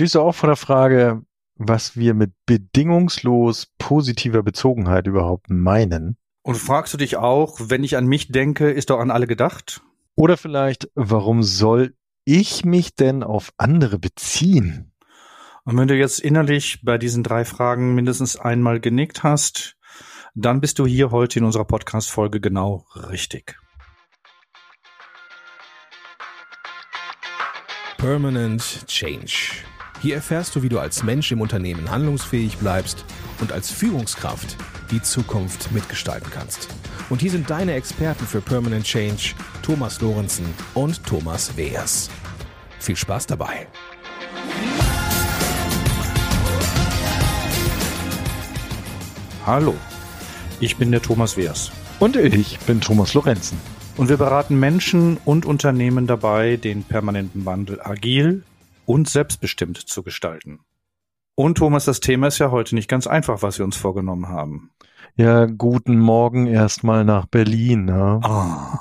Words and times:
Stehst 0.00 0.14
du 0.14 0.22
auch 0.22 0.34
vor 0.34 0.46
der 0.46 0.56
Frage, 0.56 1.20
was 1.56 1.94
wir 1.94 2.14
mit 2.14 2.32
bedingungslos 2.46 3.66
positiver 3.76 4.42
Bezogenheit 4.42 5.06
überhaupt 5.06 5.50
meinen? 5.50 6.16
Und 6.40 6.54
fragst 6.54 6.94
du 6.94 6.96
dich 6.96 7.18
auch, 7.18 7.58
wenn 7.64 7.84
ich 7.84 7.98
an 7.98 8.06
mich 8.06 8.32
denke, 8.32 8.70
ist 8.70 8.88
doch 8.88 8.98
an 8.98 9.10
alle 9.10 9.26
gedacht? 9.26 9.82
Oder 10.16 10.38
vielleicht, 10.38 10.88
warum 10.94 11.42
soll 11.42 11.92
ich 12.24 12.64
mich 12.64 12.94
denn 12.94 13.22
auf 13.22 13.52
andere 13.58 13.98
beziehen? 13.98 14.94
Und 15.64 15.76
wenn 15.76 15.86
du 15.86 15.94
jetzt 15.94 16.20
innerlich 16.20 16.80
bei 16.82 16.96
diesen 16.96 17.22
drei 17.22 17.44
Fragen 17.44 17.94
mindestens 17.94 18.36
einmal 18.36 18.80
genickt 18.80 19.22
hast, 19.22 19.76
dann 20.34 20.62
bist 20.62 20.78
du 20.78 20.86
hier 20.86 21.10
heute 21.10 21.40
in 21.40 21.44
unserer 21.44 21.66
Podcast-Folge 21.66 22.40
genau 22.40 22.86
richtig. 22.94 23.60
Permanent 27.98 28.86
Change. 28.86 29.68
Hier 30.02 30.14
erfährst 30.14 30.56
du, 30.56 30.62
wie 30.62 30.70
du 30.70 30.78
als 30.78 31.02
Mensch 31.02 31.30
im 31.30 31.42
Unternehmen 31.42 31.90
handlungsfähig 31.90 32.56
bleibst 32.56 33.04
und 33.38 33.52
als 33.52 33.70
Führungskraft 33.70 34.56
die 34.90 35.02
Zukunft 35.02 35.72
mitgestalten 35.72 36.30
kannst. 36.32 36.68
Und 37.10 37.20
hier 37.20 37.30
sind 37.30 37.50
deine 37.50 37.74
Experten 37.74 38.24
für 38.24 38.40
Permanent 38.40 38.86
Change, 38.86 39.34
Thomas 39.60 40.00
Lorenzen 40.00 40.46
und 40.72 41.04
Thomas 41.04 41.54
Weers. 41.58 42.08
Viel 42.78 42.96
Spaß 42.96 43.26
dabei. 43.26 43.66
Hallo, 49.44 49.74
ich 50.60 50.78
bin 50.78 50.92
der 50.92 51.02
Thomas 51.02 51.36
Weers. 51.36 51.70
Und 51.98 52.16
ich 52.16 52.58
bin 52.60 52.80
Thomas 52.80 53.12
Lorenzen. 53.12 53.58
Und 53.98 54.08
wir 54.08 54.16
beraten 54.16 54.58
Menschen 54.58 55.18
und 55.26 55.44
Unternehmen 55.44 56.06
dabei, 56.06 56.56
den 56.56 56.84
permanenten 56.84 57.44
Wandel 57.44 57.82
agil 57.82 58.44
und 58.90 59.08
selbstbestimmt 59.08 59.76
zu 59.78 60.02
gestalten. 60.02 60.64
Und 61.36 61.58
Thomas, 61.58 61.84
das 61.84 62.00
Thema 62.00 62.26
ist 62.26 62.40
ja 62.40 62.50
heute 62.50 62.74
nicht 62.74 62.88
ganz 62.88 63.06
einfach, 63.06 63.40
was 63.40 63.56
wir 63.56 63.64
uns 63.64 63.76
vorgenommen 63.76 64.28
haben. 64.28 64.72
Ja, 65.14 65.46
guten 65.46 65.96
Morgen 65.96 66.48
erstmal 66.48 67.04
nach 67.04 67.26
Berlin. 67.26 67.84
Ne? 67.84 68.20
Ah. 68.24 68.80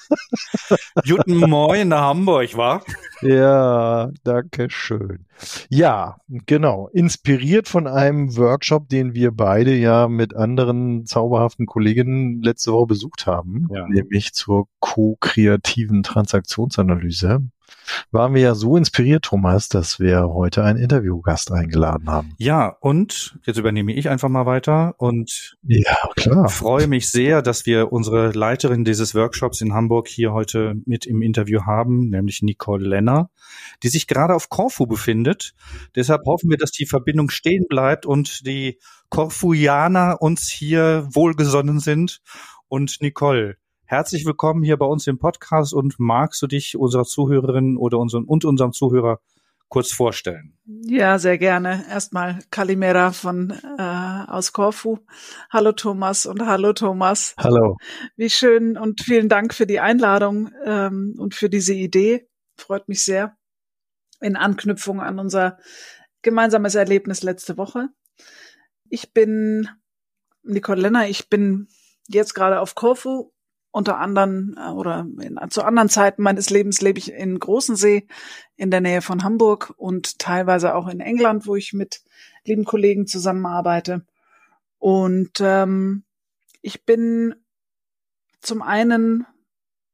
guten 1.06 1.38
Morgen 1.50 1.88
nach 1.88 2.00
Hamburg, 2.00 2.56
wa? 2.56 2.80
Ja, 3.20 4.10
danke 4.24 4.70
schön. 4.70 5.26
Ja, 5.68 6.16
genau. 6.28 6.88
Inspiriert 6.88 7.68
von 7.68 7.86
einem 7.86 8.34
Workshop, 8.38 8.88
den 8.88 9.12
wir 9.12 9.32
beide 9.32 9.74
ja 9.74 10.08
mit 10.08 10.34
anderen 10.34 11.04
zauberhaften 11.04 11.66
Kolleginnen 11.66 12.42
letzte 12.42 12.72
Woche 12.72 12.86
besucht 12.86 13.26
haben, 13.26 13.68
ja. 13.70 13.86
nämlich 13.86 14.32
zur 14.32 14.66
co-kreativen 14.80 16.02
Transaktionsanalyse 16.02 17.51
waren 18.10 18.34
wir 18.34 18.42
ja 18.42 18.54
so 18.54 18.76
inspiriert, 18.76 19.24
Thomas, 19.24 19.68
dass 19.68 20.00
wir 20.00 20.28
heute 20.28 20.64
einen 20.64 20.78
Interviewgast 20.78 21.52
eingeladen 21.52 22.10
haben. 22.10 22.34
Ja, 22.38 22.76
und 22.80 23.38
jetzt 23.44 23.58
übernehme 23.58 23.92
ich 23.92 24.08
einfach 24.08 24.28
mal 24.28 24.46
weiter 24.46 24.94
und 24.98 25.56
ja, 25.62 25.96
klar. 26.16 26.48
freue 26.48 26.86
mich 26.86 27.10
sehr, 27.10 27.42
dass 27.42 27.66
wir 27.66 27.92
unsere 27.92 28.32
Leiterin 28.32 28.84
dieses 28.84 29.14
Workshops 29.14 29.60
in 29.60 29.74
Hamburg 29.74 30.08
hier 30.08 30.32
heute 30.32 30.74
mit 30.86 31.06
im 31.06 31.22
Interview 31.22 31.62
haben, 31.64 32.08
nämlich 32.10 32.42
Nicole 32.42 32.86
Lenner, 32.86 33.30
die 33.82 33.88
sich 33.88 34.06
gerade 34.06 34.34
auf 34.34 34.48
Korfu 34.48 34.86
befindet. 34.86 35.54
Deshalb 35.94 36.24
hoffen 36.26 36.50
wir, 36.50 36.58
dass 36.58 36.70
die 36.70 36.86
Verbindung 36.86 37.30
stehen 37.30 37.66
bleibt 37.68 38.06
und 38.06 38.46
die 38.46 38.78
Korfuianer 39.08 40.20
uns 40.20 40.48
hier 40.48 41.06
wohlgesonnen 41.10 41.80
sind. 41.80 42.22
Und 42.68 43.02
Nicole, 43.02 43.56
Herzlich 43.92 44.24
willkommen 44.24 44.62
hier 44.62 44.78
bei 44.78 44.86
uns 44.86 45.06
im 45.06 45.18
Podcast 45.18 45.74
und 45.74 46.00
magst 46.00 46.40
du 46.40 46.46
dich 46.46 46.78
unserer 46.78 47.04
Zuhörerin 47.04 47.76
oder 47.76 47.98
unseren 47.98 48.24
und 48.24 48.46
unserem 48.46 48.72
Zuhörer 48.72 49.20
kurz 49.68 49.92
vorstellen? 49.92 50.56
Ja, 50.64 51.18
sehr 51.18 51.36
gerne. 51.36 51.84
Erstmal 51.90 52.38
Kalimera 52.50 53.12
von 53.12 53.50
äh, 53.50 54.24
aus 54.28 54.54
Korfu. 54.54 55.00
Hallo 55.50 55.72
Thomas 55.72 56.24
und 56.24 56.46
hallo 56.46 56.72
Thomas. 56.72 57.34
Hallo. 57.36 57.76
Wie 58.16 58.30
schön 58.30 58.78
und 58.78 59.02
vielen 59.02 59.28
Dank 59.28 59.52
für 59.52 59.66
die 59.66 59.80
Einladung 59.80 60.50
ähm, 60.64 61.14
und 61.18 61.34
für 61.34 61.50
diese 61.50 61.74
Idee. 61.74 62.26
Freut 62.56 62.88
mich 62.88 63.04
sehr. 63.04 63.36
In 64.22 64.36
Anknüpfung 64.36 65.02
an 65.02 65.18
unser 65.18 65.58
gemeinsames 66.22 66.76
Erlebnis 66.76 67.22
letzte 67.22 67.58
Woche. 67.58 67.90
Ich 68.88 69.12
bin 69.12 69.68
Nicole 70.42 70.80
Lenner. 70.80 71.08
Ich 71.08 71.28
bin 71.28 71.68
jetzt 72.08 72.32
gerade 72.32 72.58
auf 72.58 72.74
Korfu 72.74 73.32
unter 73.72 73.98
anderem 73.98 74.54
äh, 74.56 74.70
oder 74.70 75.06
in, 75.20 75.38
zu 75.50 75.64
anderen 75.64 75.88
Zeiten 75.88 76.22
meines 76.22 76.50
Lebens 76.50 76.80
lebe 76.80 76.98
ich 76.98 77.12
in 77.12 77.38
Großensee 77.38 78.06
in 78.56 78.70
der 78.70 78.80
Nähe 78.80 79.02
von 79.02 79.24
Hamburg 79.24 79.74
und 79.76 80.18
teilweise 80.18 80.74
auch 80.74 80.86
in 80.88 81.00
England, 81.00 81.46
wo 81.46 81.56
ich 81.56 81.72
mit 81.72 82.02
lieben 82.44 82.64
Kollegen 82.64 83.06
zusammenarbeite. 83.06 84.06
Und 84.78 85.40
ähm, 85.40 86.04
ich 86.60 86.84
bin 86.84 87.34
zum 88.40 88.62
einen 88.62 89.26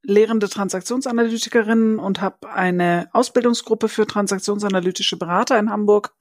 lehrende 0.03 0.49
Transaktionsanalytikerin 0.49 1.99
und 1.99 2.21
habe 2.21 2.51
eine 2.51 3.09
Ausbildungsgruppe 3.13 3.89
für 3.89 4.07
transaktionsanalytische 4.07 5.19
Berater 5.19 5.59
in 5.59 5.71
Hamburg. 5.71 6.15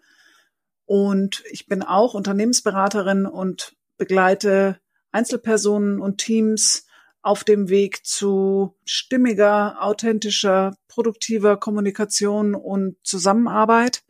Und 0.85 1.43
ich 1.51 1.67
bin 1.67 1.83
auch 1.83 2.13
Unternehmensberaterin 2.13 3.25
und 3.25 3.75
begleite 3.97 4.79
Einzelpersonen 5.11 6.01
und 6.01 6.17
Teams 6.17 6.86
auf 7.21 7.43
dem 7.43 7.69
Weg 7.69 8.05
zu 8.05 8.75
stimmiger, 8.85 9.77
authentischer, 9.81 10.75
produktiver 10.87 11.57
Kommunikation 11.57 12.55
und 12.55 12.95
Zusammenarbeit. 13.03 14.03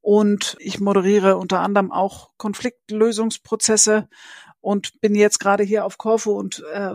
Und 0.00 0.56
ich 0.60 0.80
moderiere 0.80 1.36
unter 1.36 1.60
anderem 1.60 1.92
auch 1.92 2.30
Konfliktlösungsprozesse 2.36 4.08
und 4.60 5.00
bin 5.00 5.14
jetzt 5.14 5.40
gerade 5.40 5.62
hier 5.62 5.84
auf 5.84 5.98
Korfu 5.98 6.32
und 6.32 6.64
äh, 6.72 6.94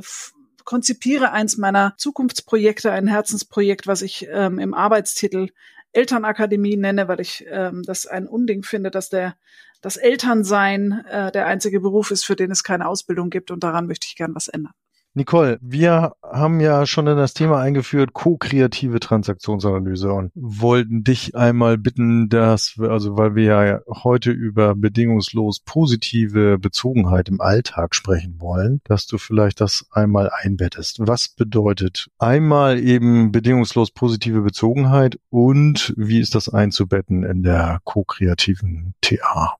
konzipiere 0.63 1.31
eins 1.31 1.57
meiner 1.57 1.93
Zukunftsprojekte, 1.97 2.91
ein 2.91 3.07
Herzensprojekt, 3.07 3.87
was 3.87 4.01
ich 4.01 4.27
ähm, 4.29 4.59
im 4.59 4.73
Arbeitstitel 4.73 5.49
Elternakademie 5.91 6.75
nenne, 6.75 7.07
weil 7.07 7.21
ich 7.21 7.45
ähm, 7.47 7.83
das 7.83 8.05
ein 8.05 8.27
Unding 8.27 8.63
finde, 8.63 8.91
dass 8.91 9.09
der 9.09 9.35
das 9.81 9.97
Elternsein 9.97 11.05
äh, 11.05 11.31
der 11.31 11.45
einzige 11.45 11.79
Beruf 11.79 12.11
ist, 12.11 12.25
für 12.25 12.35
den 12.35 12.51
es 12.51 12.63
keine 12.63 12.87
Ausbildung 12.87 13.29
gibt 13.29 13.51
und 13.51 13.63
daran 13.63 13.87
möchte 13.87 14.07
ich 14.07 14.15
gern 14.15 14.33
was 14.33 14.47
ändern. 14.47 14.73
Nicole, 15.17 15.57
wir 15.61 16.11
haben 16.21 16.59
ja 16.59 16.85
schon 16.85 17.07
in 17.07 17.15
das 17.15 17.33
Thema 17.33 17.61
eingeführt, 17.61 18.11
ko-kreative 18.11 18.99
Transaktionsanalyse 18.99 20.11
und 20.11 20.29
wollten 20.35 21.05
dich 21.05 21.37
einmal 21.37 21.77
bitten, 21.77 22.27
dass, 22.27 22.77
wir, 22.77 22.89
also 22.89 23.15
weil 23.15 23.33
wir 23.33 23.43
ja 23.45 23.79
heute 24.03 24.31
über 24.31 24.75
bedingungslos 24.75 25.61
positive 25.61 26.59
Bezogenheit 26.59 27.29
im 27.29 27.39
Alltag 27.39 27.95
sprechen 27.95 28.41
wollen, 28.41 28.81
dass 28.83 29.07
du 29.07 29.17
vielleicht 29.17 29.61
das 29.61 29.85
einmal 29.89 30.29
einbettest. 30.29 30.97
Was 30.99 31.29
bedeutet 31.29 32.09
einmal 32.19 32.77
eben 32.77 33.31
bedingungslos 33.31 33.91
positive 33.91 34.41
Bezogenheit 34.41 35.17
und 35.29 35.93
wie 35.95 36.19
ist 36.19 36.35
das 36.35 36.49
einzubetten 36.49 37.23
in 37.23 37.41
der 37.41 37.79
ko-kreativen 37.85 38.95
TA? 38.99 39.55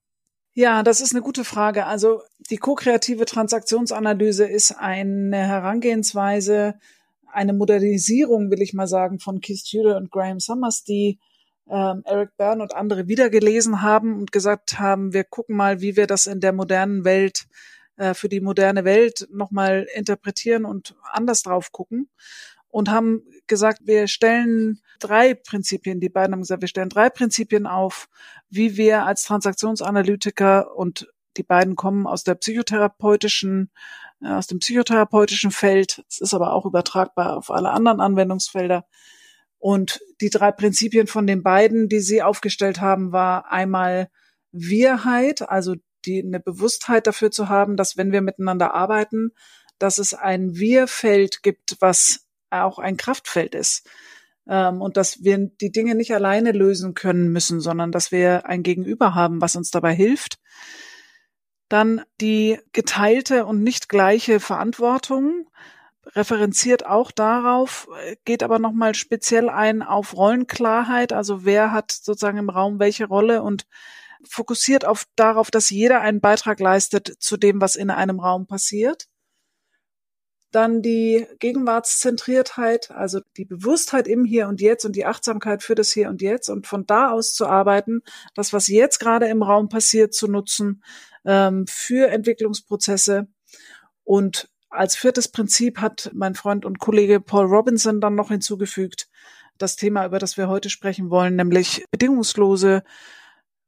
Ja, 0.57 0.83
das 0.83 1.01
ist 1.01 1.13
eine 1.13 1.21
gute 1.21 1.43
Frage. 1.43 1.85
Also 1.85 2.21
die 2.49 2.55
ko-kreative 2.55 3.25
Transaktionsanalyse 3.25 4.45
ist 4.45 4.71
eine 4.71 5.35
Herangehensweise, 5.35 6.75
eine 7.27 7.51
Modernisierung, 7.51 8.49
will 8.49 8.61
ich 8.61 8.73
mal 8.73 8.87
sagen, 8.87 9.19
von 9.19 9.41
Keith 9.41 9.65
Tudor 9.69 9.97
und 9.97 10.11
Graham 10.11 10.39
Summers, 10.39 10.85
die 10.85 11.19
ähm, 11.69 12.03
Eric 12.05 12.37
Byrne 12.37 12.63
und 12.63 12.73
andere 12.73 13.09
wieder 13.09 13.29
gelesen 13.29 13.81
haben 13.81 14.17
und 14.17 14.31
gesagt 14.31 14.79
haben, 14.79 15.11
wir 15.11 15.25
gucken 15.25 15.57
mal, 15.57 15.81
wie 15.81 15.97
wir 15.97 16.07
das 16.07 16.25
in 16.25 16.39
der 16.39 16.53
modernen 16.53 17.03
Welt 17.03 17.47
äh, 17.97 18.13
für 18.13 18.29
die 18.29 18.39
moderne 18.39 18.85
Welt 18.85 19.27
nochmal 19.29 19.85
interpretieren 19.93 20.63
und 20.63 20.95
anders 21.11 21.43
drauf 21.43 21.73
gucken 21.73 22.07
und 22.69 22.89
haben 22.89 23.23
gesagt, 23.47 23.81
wir 23.83 24.07
stellen 24.07 24.79
drei 24.99 25.33
Prinzipien, 25.33 25.99
die 25.99 26.09
beiden 26.09 26.33
haben 26.33 26.41
gesagt, 26.41 26.61
wir 26.61 26.67
stellen 26.67 26.89
drei 26.89 27.09
Prinzipien 27.09 27.67
auf, 27.67 28.07
wie 28.49 28.77
wir 28.77 29.05
als 29.05 29.23
Transaktionsanalytiker 29.23 30.75
und 30.75 31.07
die 31.37 31.43
beiden 31.43 31.75
kommen 31.75 32.07
aus 32.07 32.23
der 32.23 32.35
psychotherapeutischen, 32.35 33.71
äh, 34.21 34.29
aus 34.29 34.47
dem 34.47 34.59
psychotherapeutischen 34.59 35.51
Feld. 35.51 36.03
Es 36.09 36.21
ist 36.21 36.33
aber 36.33 36.53
auch 36.53 36.65
übertragbar 36.65 37.37
auf 37.37 37.51
alle 37.51 37.71
anderen 37.71 37.99
Anwendungsfelder. 37.99 38.85
Und 39.57 39.99
die 40.21 40.29
drei 40.29 40.51
Prinzipien 40.51 41.07
von 41.07 41.27
den 41.27 41.43
beiden, 41.43 41.89
die 41.89 41.99
sie 41.99 42.21
aufgestellt 42.21 42.81
haben, 42.81 43.11
war 43.11 43.51
einmal 43.51 44.09
Wirheit, 44.51 45.41
also 45.49 45.75
die, 46.05 46.23
eine 46.23 46.39
Bewusstheit 46.39 47.07
dafür 47.07 47.31
zu 47.31 47.49
haben, 47.49 47.75
dass 47.75 47.97
wenn 47.97 48.11
wir 48.11 48.21
miteinander 48.21 48.73
arbeiten, 48.73 49.31
dass 49.79 49.97
es 49.97 50.13
ein 50.13 50.55
Wir-Feld 50.55 51.43
gibt, 51.43 51.77
was 51.79 52.27
auch 52.49 52.79
ein 52.79 52.97
Kraftfeld 52.97 53.55
ist. 53.55 53.89
Ähm, 54.47 54.81
und 54.81 54.97
dass 54.97 55.23
wir 55.23 55.37
die 55.37 55.71
Dinge 55.71 55.95
nicht 55.95 56.13
alleine 56.13 56.51
lösen 56.51 56.93
können 56.93 57.31
müssen, 57.31 57.61
sondern 57.61 57.91
dass 57.91 58.11
wir 58.11 58.45
ein 58.45 58.63
Gegenüber 58.63 59.15
haben, 59.15 59.41
was 59.41 59.55
uns 59.55 59.71
dabei 59.71 59.93
hilft. 59.93 60.39
Dann 61.69 62.03
die 62.21 62.59
geteilte 62.73 63.45
und 63.45 63.63
nicht 63.63 63.89
gleiche 63.89 64.39
Verantwortung. 64.39 65.47
referenziert 66.15 66.85
auch 66.85 67.09
darauf, 67.11 67.87
geht 68.25 68.43
aber 68.43 68.59
nochmal 68.59 68.93
speziell 68.93 69.49
ein 69.49 69.81
auf 69.81 70.15
Rollenklarheit, 70.15 71.11
also 71.13 71.45
wer 71.45 71.71
hat 71.71 71.91
sozusagen 71.91 72.37
im 72.37 72.49
Raum 72.51 72.79
welche 72.79 73.07
Rolle 73.07 73.41
und 73.41 73.65
fokussiert 74.29 74.85
auf 74.85 75.05
darauf, 75.15 75.51
dass 75.51 75.69
jeder 75.69 76.01
einen 76.01 76.21
Beitrag 76.21 76.59
leistet 76.59 77.07
zu 77.19 77.37
dem, 77.37 77.61
was 77.61 77.75
in 77.75 77.89
einem 77.89 78.19
Raum 78.19 78.47
passiert. 78.47 79.07
Dann 80.55 80.81
die 80.81 81.27
Gegenwartszentriertheit, 81.39 82.89
also 82.89 83.19
die 83.35 83.43
Bewusstheit 83.43 84.07
im 84.07 84.23
Hier 84.23 84.47
und 84.47 84.61
Jetzt 84.61 84.85
und 84.85 84.95
die 84.95 85.05
Achtsamkeit 85.05 85.63
für 85.63 85.75
das 85.75 85.91
Hier 85.91 86.07
und 86.07 86.21
Jetzt 86.21 86.47
und 86.47 86.65
von 86.65 86.85
da 86.85 87.11
aus 87.11 87.33
zu 87.33 87.45
arbeiten, 87.45 88.03
das, 88.35 88.53
was 88.53 88.69
jetzt 88.69 88.99
gerade 88.99 89.25
im 89.25 89.43
Raum 89.43 89.67
passiert, 89.67 90.13
zu 90.13 90.29
nutzen 90.29 90.81
ähm, 91.25 91.67
für 91.67 92.07
Entwicklungsprozesse. 92.07 93.27
Und 94.05 94.47
als 94.69 94.95
viertes 94.95 95.27
Prinzip 95.27 95.79
hat 95.79 96.09
mein 96.13 96.35
Freund 96.35 96.63
und 96.63 96.79
Kollege 96.79 97.19
Paul 97.19 97.47
Robinson 97.47 97.99
dann 97.99 98.15
noch 98.15 98.29
hinzugefügt, 98.29 99.09
das 99.57 99.75
Thema, 99.75 100.05
über 100.05 100.19
das 100.19 100.37
wir 100.37 100.47
heute 100.47 100.69
sprechen 100.69 101.09
wollen, 101.09 101.35
nämlich 101.35 101.83
bedingungslose 101.91 102.85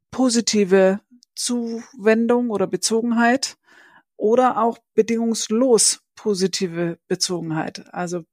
positive 0.09 1.01
Zuwendung 1.35 2.49
oder 2.49 2.65
Bezogenheit 2.65 3.57
oder 4.15 4.63
auch 4.63 4.77
bedingungslos 4.93 6.06
positive 6.17 6.99
Bezogenheit. 7.07 7.85
Also 7.93 8.25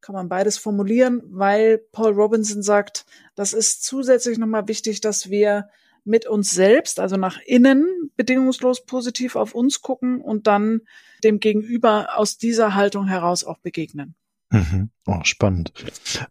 kann 0.00 0.14
man 0.14 0.28
beides 0.28 0.58
formulieren, 0.58 1.20
weil 1.24 1.78
Paul 1.90 2.12
Robinson 2.12 2.62
sagt, 2.62 3.04
das 3.34 3.52
ist 3.52 3.82
zusätzlich 3.84 4.38
nochmal 4.38 4.68
wichtig, 4.68 5.00
dass 5.00 5.28
wir 5.28 5.68
mit 6.04 6.26
uns 6.26 6.52
selbst, 6.52 7.00
also 7.00 7.16
nach 7.16 7.40
innen, 7.44 8.12
bedingungslos 8.16 8.86
positiv 8.86 9.34
auf 9.34 9.54
uns 9.54 9.82
gucken 9.82 10.20
und 10.20 10.46
dann 10.46 10.82
dem 11.24 11.40
Gegenüber 11.40 12.16
aus 12.16 12.38
dieser 12.38 12.76
Haltung 12.76 13.08
heraus 13.08 13.42
auch 13.42 13.58
begegnen. 13.58 14.14
Mhm. 14.50 14.90
Oh, 15.06 15.20
spannend. 15.24 15.72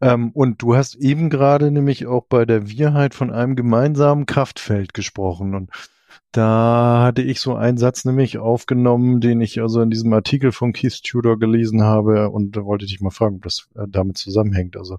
Ähm, 0.01 0.31
und 0.31 0.61
du 0.61 0.75
hast 0.75 0.95
eben 0.95 1.29
gerade 1.29 1.69
nämlich 1.69 2.07
auch 2.07 2.25
bei 2.25 2.45
der 2.45 2.69
Wirheit 2.69 3.13
von 3.13 3.31
einem 3.31 3.55
gemeinsamen 3.55 4.25
Kraftfeld 4.25 4.93
gesprochen. 4.93 5.53
Und 5.53 5.69
da 6.31 7.03
hatte 7.03 7.21
ich 7.21 7.39
so 7.39 7.55
einen 7.55 7.77
Satz 7.77 8.05
nämlich 8.05 8.37
aufgenommen, 8.37 9.21
den 9.21 9.41
ich 9.41 9.61
also 9.61 9.81
in 9.81 9.89
diesem 9.89 10.13
Artikel 10.13 10.51
von 10.51 10.73
Keith 10.73 11.01
Tudor 11.03 11.39
gelesen 11.39 11.83
habe 11.83 12.29
und 12.29 12.55
da 12.55 12.65
wollte 12.65 12.85
ich 12.85 12.91
dich 12.91 13.01
mal 13.01 13.09
fragen, 13.09 13.37
ob 13.37 13.43
das 13.43 13.67
äh, 13.75 13.85
damit 13.87 14.17
zusammenhängt. 14.17 14.77
Also 14.77 14.97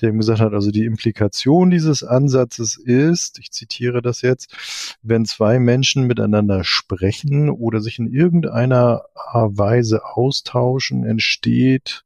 der 0.00 0.10
eben 0.10 0.18
gesagt 0.18 0.40
hat, 0.40 0.52
also 0.52 0.70
die 0.70 0.84
Implikation 0.84 1.70
dieses 1.70 2.02
Ansatzes 2.02 2.76
ist, 2.76 3.38
ich 3.38 3.50
zitiere 3.50 4.02
das 4.02 4.22
jetzt, 4.22 4.54
wenn 5.02 5.24
zwei 5.24 5.58
Menschen 5.58 6.06
miteinander 6.06 6.64
sprechen 6.64 7.50
oder 7.50 7.80
sich 7.80 7.98
in 7.98 8.12
irgendeiner 8.12 9.04
Weise 9.32 10.04
austauschen, 10.04 11.04
entsteht 11.04 12.04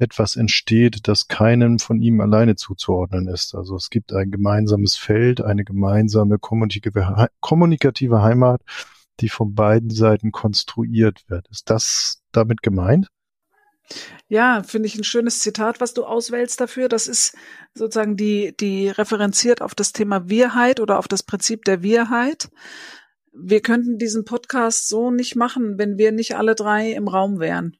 etwas 0.00 0.36
entsteht, 0.36 1.08
das 1.08 1.28
keinem 1.28 1.78
von 1.78 2.00
ihm 2.00 2.20
alleine 2.20 2.56
zuzuordnen 2.56 3.28
ist. 3.28 3.54
Also 3.54 3.76
es 3.76 3.90
gibt 3.90 4.12
ein 4.12 4.30
gemeinsames 4.30 4.96
Feld, 4.96 5.40
eine 5.40 5.64
gemeinsame 5.64 6.38
kommunikative 6.38 8.22
Heimat, 8.22 8.62
die 9.20 9.28
von 9.28 9.54
beiden 9.54 9.90
Seiten 9.90 10.32
konstruiert 10.32 11.24
wird. 11.28 11.48
Ist 11.50 11.70
das 11.70 12.22
damit 12.32 12.62
gemeint? 12.62 13.08
Ja, 14.28 14.62
finde 14.62 14.86
ich 14.86 14.96
ein 14.96 15.04
schönes 15.04 15.40
Zitat, 15.40 15.80
was 15.80 15.94
du 15.94 16.04
auswählst 16.04 16.60
dafür. 16.60 16.88
Das 16.88 17.08
ist 17.08 17.36
sozusagen 17.74 18.16
die, 18.16 18.54
die 18.56 18.88
referenziert 18.88 19.62
auf 19.62 19.74
das 19.74 19.92
Thema 19.92 20.28
Wirheit 20.28 20.80
oder 20.80 20.98
auf 20.98 21.08
das 21.08 21.22
Prinzip 21.22 21.64
der 21.64 21.82
Wirheit. 21.82 22.48
Wir 23.32 23.60
könnten 23.60 23.98
diesen 23.98 24.24
Podcast 24.24 24.88
so 24.88 25.10
nicht 25.10 25.36
machen, 25.36 25.78
wenn 25.78 25.98
wir 25.98 26.12
nicht 26.12 26.36
alle 26.36 26.54
drei 26.54 26.92
im 26.92 27.08
Raum 27.08 27.40
wären. 27.40 27.76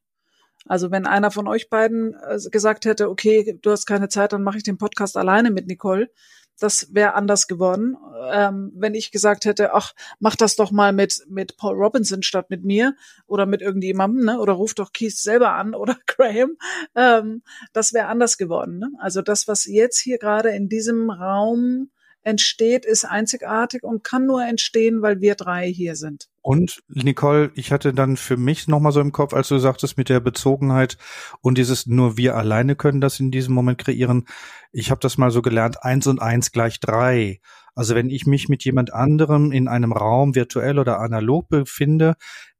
Also 0.70 0.92
wenn 0.92 1.04
einer 1.04 1.32
von 1.32 1.48
euch 1.48 1.68
beiden 1.68 2.14
äh, 2.14 2.38
gesagt 2.48 2.84
hätte, 2.84 3.10
okay, 3.10 3.58
du 3.60 3.72
hast 3.72 3.86
keine 3.86 4.08
Zeit, 4.08 4.32
dann 4.32 4.44
mache 4.44 4.58
ich 4.58 4.62
den 4.62 4.78
Podcast 4.78 5.16
alleine 5.16 5.50
mit 5.50 5.66
Nicole, 5.66 6.12
das 6.60 6.94
wäre 6.94 7.14
anders 7.14 7.48
geworden. 7.48 7.96
Ähm, 8.30 8.70
wenn 8.76 8.94
ich 8.94 9.10
gesagt 9.10 9.46
hätte, 9.46 9.74
ach, 9.74 9.94
mach 10.20 10.36
das 10.36 10.54
doch 10.54 10.70
mal 10.70 10.92
mit, 10.92 11.24
mit 11.28 11.56
Paul 11.56 11.74
Robinson 11.74 12.22
statt 12.22 12.50
mit 12.50 12.64
mir 12.64 12.94
oder 13.26 13.46
mit 13.46 13.62
irgendjemandem, 13.62 14.26
ne? 14.26 14.38
oder 14.38 14.52
ruf 14.52 14.74
doch 14.74 14.92
Keith 14.92 15.16
selber 15.16 15.54
an 15.54 15.74
oder 15.74 15.96
Graham, 16.06 16.56
ähm, 16.94 17.42
das 17.72 17.92
wäre 17.92 18.06
anders 18.06 18.38
geworden. 18.38 18.78
Ne? 18.78 18.92
Also 19.00 19.22
das, 19.22 19.48
was 19.48 19.64
jetzt 19.64 19.98
hier 19.98 20.18
gerade 20.18 20.50
in 20.50 20.68
diesem 20.68 21.10
Raum 21.10 21.90
entsteht, 22.22 22.84
ist 22.84 23.04
einzigartig 23.04 23.82
und 23.82 24.04
kann 24.04 24.26
nur 24.26 24.44
entstehen, 24.44 25.02
weil 25.02 25.20
wir 25.20 25.34
drei 25.34 25.68
hier 25.70 25.96
sind. 25.96 26.28
Und 26.42 26.82
Nicole, 26.88 27.50
ich 27.54 27.72
hatte 27.72 27.92
dann 27.92 28.16
für 28.16 28.36
mich 28.36 28.68
nochmal 28.68 28.92
so 28.92 29.00
im 29.00 29.12
Kopf, 29.12 29.34
als 29.34 29.48
du 29.48 29.58
sagtest 29.58 29.98
mit 29.98 30.08
der 30.08 30.20
Bezogenheit 30.20 30.96
und 31.40 31.58
dieses 31.58 31.86
nur 31.86 32.16
wir 32.16 32.36
alleine 32.36 32.76
können 32.76 33.00
das 33.00 33.20
in 33.20 33.30
diesem 33.30 33.54
Moment 33.54 33.78
kreieren. 33.78 34.26
Ich 34.72 34.90
habe 34.90 35.00
das 35.00 35.18
mal 35.18 35.30
so 35.30 35.42
gelernt, 35.42 35.82
eins 35.82 36.06
und 36.06 36.20
eins 36.20 36.52
gleich 36.52 36.80
drei. 36.80 37.40
Also 37.74 37.94
wenn 37.94 38.10
ich 38.10 38.26
mich 38.26 38.48
mit 38.48 38.64
jemand 38.64 38.92
anderem 38.92 39.52
in 39.52 39.68
einem 39.68 39.92
Raum 39.92 40.34
virtuell 40.34 40.78
oder 40.78 41.00
analog 41.00 41.48
befinde, 41.48 42.14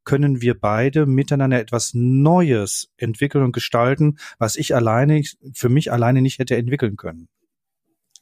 können 0.04 0.40
wir 0.40 0.58
beide 0.58 1.06
miteinander 1.06 1.60
etwas 1.60 1.92
Neues 1.94 2.90
entwickeln 2.96 3.44
und 3.44 3.52
gestalten, 3.52 4.18
was 4.38 4.56
ich 4.56 4.74
alleine, 4.74 5.22
für 5.52 5.68
mich 5.68 5.92
alleine 5.92 6.22
nicht 6.22 6.38
hätte 6.38 6.56
entwickeln 6.56 6.96
können. 6.96 7.28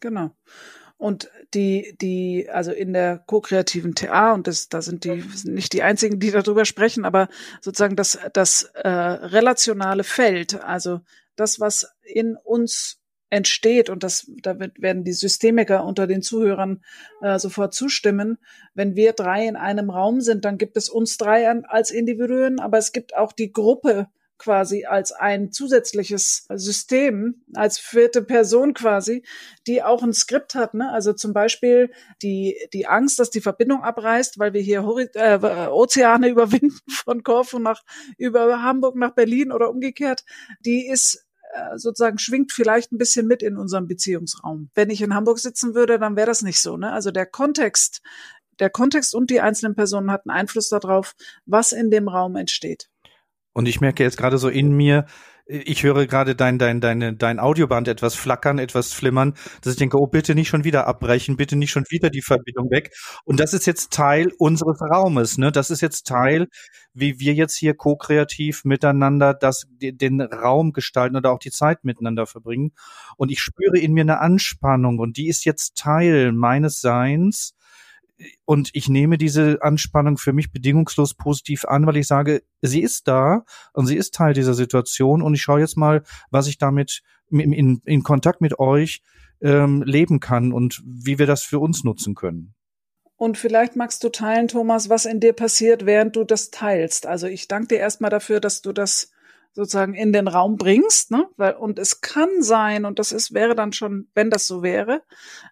Genau. 0.00 0.37
Und 0.98 1.30
die, 1.54 1.96
die, 2.00 2.50
also 2.50 2.72
in 2.72 2.92
der 2.92 3.18
ko-kreativen 3.18 3.94
TA, 3.94 4.34
und 4.34 4.48
das, 4.48 4.68
da 4.68 4.82
sind 4.82 5.04
die 5.04 5.20
sind 5.20 5.54
nicht 5.54 5.72
die 5.72 5.84
einzigen, 5.84 6.18
die 6.18 6.32
darüber 6.32 6.64
sprechen, 6.64 7.04
aber 7.04 7.28
sozusagen 7.60 7.94
das, 7.94 8.18
das 8.32 8.64
äh, 8.74 8.88
relationale 8.88 10.02
Feld, 10.02 10.60
also 10.62 11.00
das, 11.36 11.60
was 11.60 11.94
in 12.02 12.36
uns 12.36 13.00
entsteht, 13.30 13.90
und 13.90 14.02
das, 14.02 14.28
da 14.42 14.58
werden 14.58 15.04
die 15.04 15.12
Systemiker 15.12 15.84
unter 15.84 16.08
den 16.08 16.20
Zuhörern 16.20 16.82
äh, 17.20 17.38
sofort 17.38 17.74
zustimmen, 17.74 18.38
wenn 18.74 18.96
wir 18.96 19.12
drei 19.12 19.46
in 19.46 19.54
einem 19.54 19.90
Raum 19.90 20.20
sind, 20.20 20.44
dann 20.44 20.58
gibt 20.58 20.76
es 20.76 20.88
uns 20.88 21.16
drei 21.16 21.48
als 21.48 21.92
Individuen, 21.92 22.58
aber 22.58 22.78
es 22.78 22.90
gibt 22.90 23.14
auch 23.16 23.32
die 23.32 23.52
Gruppe 23.52 24.08
quasi 24.38 24.85
als 24.85 25.12
ein 25.12 25.52
zusätzliches 25.52 26.46
System, 26.55 27.43
als 27.55 27.79
vierte 27.79 28.23
Person 28.23 28.73
quasi, 28.73 29.25
die 29.67 29.82
auch 29.82 30.02
ein 30.02 30.12
Skript 30.12 30.55
hat. 30.55 30.75
Ne? 30.75 30.90
Also 30.90 31.12
zum 31.12 31.32
Beispiel 31.32 31.90
die, 32.23 32.56
die 32.73 32.87
Angst, 32.87 33.19
dass 33.19 33.31
die 33.31 33.40
Verbindung 33.40 33.82
abreißt, 33.82 34.38
weil 34.38 34.52
wir 34.52 34.61
hier 34.61 34.85
Hori 34.85 35.08
äh, 35.14 35.38
Ozeane 35.69 36.29
überwinden 36.29 36.79
von 36.88 37.23
Korfu 37.23 37.58
nach 37.58 37.82
über 38.17 38.62
Hamburg 38.62 38.96
nach 38.96 39.14
Berlin 39.14 39.52
oder 39.52 39.70
umgekehrt, 39.70 40.25
die 40.64 40.87
ist 40.87 41.26
äh, 41.52 41.79
sozusagen 41.79 42.19
schwingt 42.19 42.52
vielleicht 42.52 42.93
ein 42.93 42.99
bisschen 42.99 43.26
mit 43.26 43.43
in 43.43 43.56
unserem 43.56 43.88
Beziehungsraum. 43.88 44.70
Wenn 44.75 44.90
ich 44.90 45.02
in 45.02 45.14
Hamburg 45.14 45.38
sitzen 45.38 45.75
würde, 45.75 45.99
dann 45.99 46.17
wäre 46.17 46.26
das 46.26 46.43
nicht 46.43 46.61
so. 46.61 46.76
Ne? 46.76 46.93
Also 46.93 47.11
der 47.11 47.26
Kontext, 47.26 48.02
der 48.58 48.70
Kontext 48.70 49.14
und 49.14 49.30
die 49.30 49.40
einzelnen 49.40 49.75
Personen 49.75 50.11
hatten 50.11 50.30
Einfluss 50.30 50.68
darauf, 50.68 51.14
was 51.47 51.73
in 51.73 51.90
dem 51.90 52.09
Raum 52.09 52.37
entsteht. 52.37 52.90
Und 53.58 53.66
ich 53.66 53.80
merke 53.80 54.04
jetzt 54.04 54.16
gerade 54.16 54.38
so 54.38 54.48
in 54.48 54.70
mir, 54.70 55.06
ich 55.48 55.82
höre 55.82 56.06
gerade 56.06 56.36
dein, 56.36 56.60
dein, 56.60 56.80
dein, 56.80 57.18
dein 57.18 57.40
Audioband 57.40 57.88
etwas 57.88 58.14
flackern, 58.14 58.60
etwas 58.60 58.92
flimmern, 58.92 59.34
dass 59.62 59.72
ich 59.72 59.78
denke, 59.80 59.98
oh, 59.98 60.06
bitte 60.06 60.36
nicht 60.36 60.46
schon 60.46 60.62
wieder 60.62 60.86
abbrechen, 60.86 61.36
bitte 61.36 61.56
nicht 61.56 61.72
schon 61.72 61.82
wieder 61.88 62.08
die 62.08 62.22
Verbindung 62.22 62.70
weg. 62.70 62.94
Und 63.24 63.40
das 63.40 63.54
ist 63.54 63.66
jetzt 63.66 63.92
Teil 63.92 64.30
unseres 64.38 64.80
Raumes, 64.80 65.38
ne? 65.38 65.50
Das 65.50 65.70
ist 65.70 65.80
jetzt 65.80 66.06
Teil, 66.06 66.46
wie 66.94 67.18
wir 67.18 67.34
jetzt 67.34 67.56
hier 67.56 67.74
ko-kreativ 67.74 68.64
miteinander 68.64 69.34
das, 69.34 69.66
den 69.80 70.20
Raum 70.20 70.72
gestalten 70.72 71.16
oder 71.16 71.32
auch 71.32 71.40
die 71.40 71.50
Zeit 71.50 71.82
miteinander 71.82 72.26
verbringen. 72.26 72.70
Und 73.16 73.32
ich 73.32 73.40
spüre 73.40 73.76
in 73.76 73.92
mir 73.92 74.02
eine 74.02 74.20
Anspannung 74.20 75.00
und 75.00 75.16
die 75.16 75.26
ist 75.26 75.44
jetzt 75.44 75.76
Teil 75.76 76.30
meines 76.30 76.80
Seins 76.80 77.57
und 78.44 78.70
ich 78.72 78.88
nehme 78.88 79.18
diese 79.18 79.58
Anspannung 79.62 80.18
für 80.18 80.32
mich 80.32 80.50
bedingungslos 80.50 81.14
positiv 81.14 81.64
an, 81.64 81.87
weil 81.87 81.96
ich 81.96 82.06
sage, 82.06 82.42
sie 82.62 82.82
ist 82.82 83.06
da 83.08 83.44
und 83.72 83.87
sie 83.87 83.96
ist 83.96 84.14
Teil 84.14 84.34
dieser 84.34 84.54
Situation 84.54 85.22
und 85.22 85.34
ich 85.34 85.42
schaue 85.42 85.60
jetzt 85.60 85.76
mal, 85.76 86.02
was 86.30 86.46
ich 86.48 86.58
damit 86.58 87.02
in, 87.30 87.80
in, 87.84 88.02
Kontakt 88.02 88.40
mit 88.40 88.58
euch 88.58 89.02
ähm, 89.40 89.82
leben 89.82 90.20
kann 90.20 90.52
und 90.52 90.82
wie 90.84 91.18
wir 91.18 91.26
das 91.26 91.42
für 91.42 91.58
uns 91.58 91.84
nutzen 91.84 92.14
können. 92.14 92.54
Und 93.16 93.37
vielleicht 93.37 93.76
magst 93.76 94.02
du 94.04 94.08
teilen, 94.08 94.48
Thomas, 94.48 94.88
was 94.88 95.04
in 95.04 95.20
dir 95.20 95.32
passiert, 95.32 95.87
während 95.87 96.16
du 96.16 96.25
das 96.25 96.50
teilst. 96.50 97.06
Also 97.06 97.26
ich 97.26 97.48
danke 97.48 97.68
dir 97.68 97.78
erstmal 97.78 98.10
dafür, 98.10 98.40
dass 98.40 98.62
du 98.62 98.72
das 98.72 99.10
sozusagen 99.52 99.94
in 99.94 100.12
den 100.12 100.28
Raum 100.28 100.56
bringst, 100.56 101.10
ne? 101.10 101.28
Weil, 101.37 101.54
und 101.54 101.80
es 101.80 102.00
kann 102.00 102.28
sein, 102.42 102.84
und 102.84 103.00
das 103.00 103.10
ist, 103.10 103.34
wäre 103.34 103.56
dann 103.56 103.72
schon, 103.72 104.08
wenn 104.14 104.30
das 104.30 104.46
so 104.46 104.62
wäre, 104.62 105.02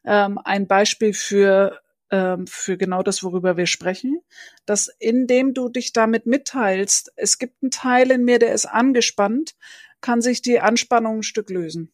ähm, 0.04 0.38
ein 0.44 0.68
Beispiel 0.68 1.12
für 1.12 1.80
ähm, 2.16 2.46
für 2.46 2.78
genau 2.78 3.02
das, 3.02 3.22
worüber 3.22 3.56
wir 3.56 3.66
sprechen, 3.66 4.20
dass 4.64 4.88
indem 4.98 5.52
du 5.52 5.68
dich 5.68 5.92
damit 5.92 6.26
mitteilst, 6.26 7.12
es 7.16 7.38
gibt 7.38 7.62
einen 7.62 7.70
Teil 7.70 8.10
in 8.10 8.24
mir, 8.24 8.38
der 8.38 8.54
ist 8.54 8.66
angespannt, 8.66 9.54
kann 10.00 10.22
sich 10.22 10.40
die 10.40 10.60
Anspannung 10.60 11.18
ein 11.18 11.22
Stück 11.22 11.50
lösen. 11.50 11.92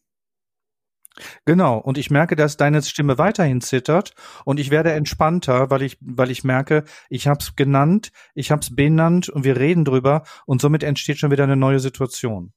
Genau, 1.45 1.77
und 1.77 1.99
ich 1.99 2.09
merke, 2.09 2.35
dass 2.35 2.57
deine 2.57 2.81
Stimme 2.81 3.19
weiterhin 3.19 3.61
zittert 3.61 4.15
und 4.45 4.59
ich 4.59 4.71
werde 4.71 4.93
entspannter, 4.93 5.69
weil 5.69 5.83
ich, 5.83 5.97
weil 6.01 6.31
ich 6.31 6.43
merke, 6.43 6.85
ich 7.09 7.27
habe 7.27 7.39
es 7.39 7.55
genannt, 7.55 8.11
ich 8.33 8.49
habe 8.49 8.61
es 8.61 8.75
benannt 8.75 9.29
und 9.29 9.43
wir 9.43 9.57
reden 9.57 9.85
drüber 9.85 10.23
und 10.47 10.59
somit 10.59 10.81
entsteht 10.81 11.19
schon 11.19 11.29
wieder 11.29 11.43
eine 11.43 11.55
neue 11.55 11.79
Situation. 11.79 12.53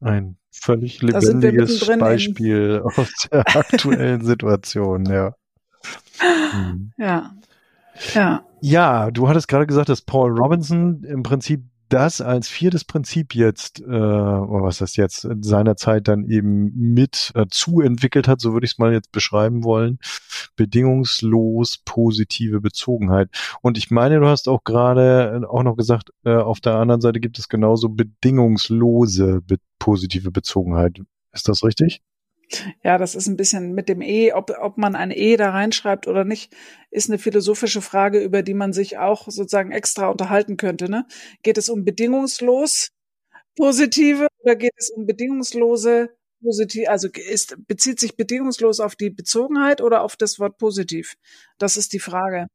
Ein 0.00 0.36
völlig 0.50 1.00
lebendiges 1.00 1.86
Beispiel 1.86 2.82
aus 2.84 3.12
der 3.32 3.46
aktuellen 3.56 4.22
Situation, 4.22 5.06
ja. 5.06 5.34
Hm. 6.18 6.92
Ja. 6.96 7.34
Ja. 8.14 8.44
Ja, 8.60 9.10
du 9.10 9.28
hattest 9.28 9.48
gerade 9.48 9.66
gesagt, 9.66 9.88
dass 9.88 10.02
Paul 10.02 10.36
Robinson 10.36 11.04
im 11.04 11.22
Prinzip 11.22 11.62
das 11.88 12.20
als 12.20 12.48
viertes 12.48 12.84
Prinzip 12.84 13.34
jetzt, 13.34 13.80
äh, 13.80 13.88
was 13.88 14.78
das 14.78 14.96
jetzt 14.96 15.24
in 15.24 15.42
seiner 15.42 15.76
Zeit 15.76 16.08
dann 16.08 16.28
eben 16.28 16.72
mit 16.74 17.32
äh, 17.34 17.46
zuentwickelt 17.48 18.28
hat, 18.28 18.40
so 18.40 18.52
würde 18.52 18.66
ich 18.66 18.72
es 18.72 18.78
mal 18.78 18.92
jetzt 18.92 19.10
beschreiben 19.10 19.64
wollen, 19.64 19.98
bedingungslos 20.56 21.78
positive 21.84 22.60
Bezogenheit. 22.60 23.30
Und 23.62 23.78
ich 23.78 23.90
meine, 23.90 24.20
du 24.20 24.26
hast 24.26 24.48
auch 24.48 24.64
gerade 24.64 25.40
äh, 25.42 25.46
auch 25.46 25.62
noch 25.62 25.76
gesagt, 25.76 26.10
äh, 26.24 26.34
auf 26.34 26.60
der 26.60 26.74
anderen 26.74 27.00
Seite 27.00 27.20
gibt 27.20 27.38
es 27.38 27.48
genauso 27.48 27.88
bedingungslose 27.88 29.40
be 29.46 29.56
positive 29.78 30.30
Bezogenheit. 30.30 31.00
Ist 31.32 31.48
das 31.48 31.62
richtig? 31.62 32.02
Ja, 32.82 32.98
das 32.98 33.14
ist 33.14 33.26
ein 33.26 33.36
bisschen 33.36 33.74
mit 33.74 33.88
dem 33.88 34.00
E, 34.00 34.32
ob, 34.32 34.50
ob 34.58 34.78
man 34.78 34.94
ein 34.96 35.10
E 35.10 35.36
da 35.36 35.50
reinschreibt 35.50 36.06
oder 36.06 36.24
nicht, 36.24 36.54
ist 36.90 37.10
eine 37.10 37.18
philosophische 37.18 37.82
Frage, 37.82 38.20
über 38.20 38.42
die 38.42 38.54
man 38.54 38.72
sich 38.72 38.98
auch 38.98 39.24
sozusagen 39.26 39.72
extra 39.72 40.08
unterhalten 40.08 40.56
könnte. 40.56 40.90
Ne? 40.90 41.06
Geht 41.42 41.58
es 41.58 41.68
um 41.68 41.84
bedingungslos 41.84 42.90
positive 43.56 44.28
oder 44.42 44.56
geht 44.56 44.74
es 44.76 44.90
um 44.90 45.06
bedingungslose 45.06 46.10
positiv, 46.42 46.88
also 46.88 47.08
ist, 47.08 47.56
bezieht 47.66 48.00
sich 48.00 48.16
bedingungslos 48.16 48.80
auf 48.80 48.96
die 48.96 49.10
Bezogenheit 49.10 49.80
oder 49.80 50.02
auf 50.02 50.16
das 50.16 50.38
Wort 50.38 50.56
positiv? 50.58 51.16
Das 51.58 51.76
ist 51.76 51.92
die 51.92 51.98
Frage. 51.98 52.46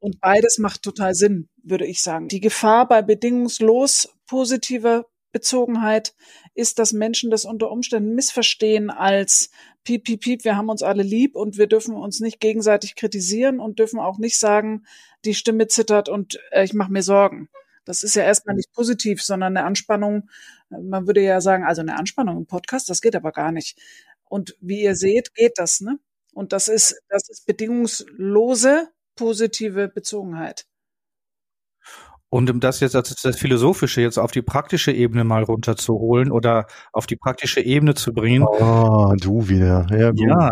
Und 0.00 0.20
beides 0.20 0.58
macht 0.58 0.82
total 0.82 1.14
Sinn, 1.14 1.48
würde 1.62 1.86
ich 1.86 2.02
sagen. 2.02 2.28
Die 2.28 2.40
Gefahr 2.40 2.88
bei 2.88 3.02
bedingungslos 3.02 4.14
positiver 4.26 5.06
Bezogenheit 5.32 6.14
ist, 6.54 6.78
dass 6.78 6.92
Menschen 6.92 7.30
das 7.30 7.44
unter 7.44 7.70
Umständen 7.70 8.14
missverstehen 8.14 8.90
als 8.90 9.50
piep, 9.84 10.04
piep, 10.04 10.20
piep, 10.20 10.44
wir 10.44 10.56
haben 10.56 10.68
uns 10.68 10.82
alle 10.82 11.02
lieb 11.02 11.36
und 11.36 11.58
wir 11.58 11.66
dürfen 11.66 11.94
uns 11.94 12.20
nicht 12.20 12.40
gegenseitig 12.40 12.96
kritisieren 12.96 13.60
und 13.60 13.78
dürfen 13.78 13.98
auch 13.98 14.18
nicht 14.18 14.38
sagen, 14.38 14.84
die 15.24 15.34
Stimme 15.34 15.68
zittert 15.68 16.08
und 16.08 16.38
äh, 16.50 16.64
ich 16.64 16.74
mache 16.74 16.92
mir 16.92 17.02
Sorgen. 17.02 17.48
Das 17.84 18.02
ist 18.02 18.14
ja 18.14 18.22
erstmal 18.22 18.56
nicht 18.56 18.72
positiv, 18.72 19.22
sondern 19.22 19.56
eine 19.56 19.66
Anspannung. 19.66 20.28
Man 20.68 21.06
würde 21.06 21.22
ja 21.22 21.40
sagen, 21.40 21.64
also 21.64 21.80
eine 21.80 21.98
Anspannung 21.98 22.36
im 22.36 22.46
Podcast, 22.46 22.88
das 22.88 23.00
geht 23.00 23.16
aber 23.16 23.32
gar 23.32 23.52
nicht. 23.52 23.78
Und 24.24 24.56
wie 24.60 24.82
ihr 24.82 24.94
seht, 24.94 25.34
geht 25.34 25.54
das, 25.56 25.80
ne? 25.80 25.98
Und 26.32 26.52
das 26.52 26.68
ist, 26.68 27.02
das 27.08 27.28
ist 27.28 27.46
bedingungslose 27.46 28.88
positive 29.16 29.88
Bezogenheit. 29.88 30.66
Und 32.30 32.48
um 32.48 32.60
das 32.60 32.78
jetzt 32.78 32.94
als 32.94 33.12
das 33.20 33.36
Philosophische 33.36 34.00
jetzt 34.00 34.16
auf 34.16 34.30
die 34.30 34.40
praktische 34.40 34.92
Ebene 34.92 35.24
mal 35.24 35.42
runterzuholen 35.42 36.30
oder 36.30 36.66
auf 36.92 37.06
die 37.06 37.16
praktische 37.16 37.60
Ebene 37.60 37.94
zu 37.94 38.12
bringen. 38.12 38.44
Oh, 38.44 39.12
du 39.20 39.48
wieder. 39.48 39.86
Ja, 39.90 40.10
gut. 40.12 40.20
ja 40.20 40.50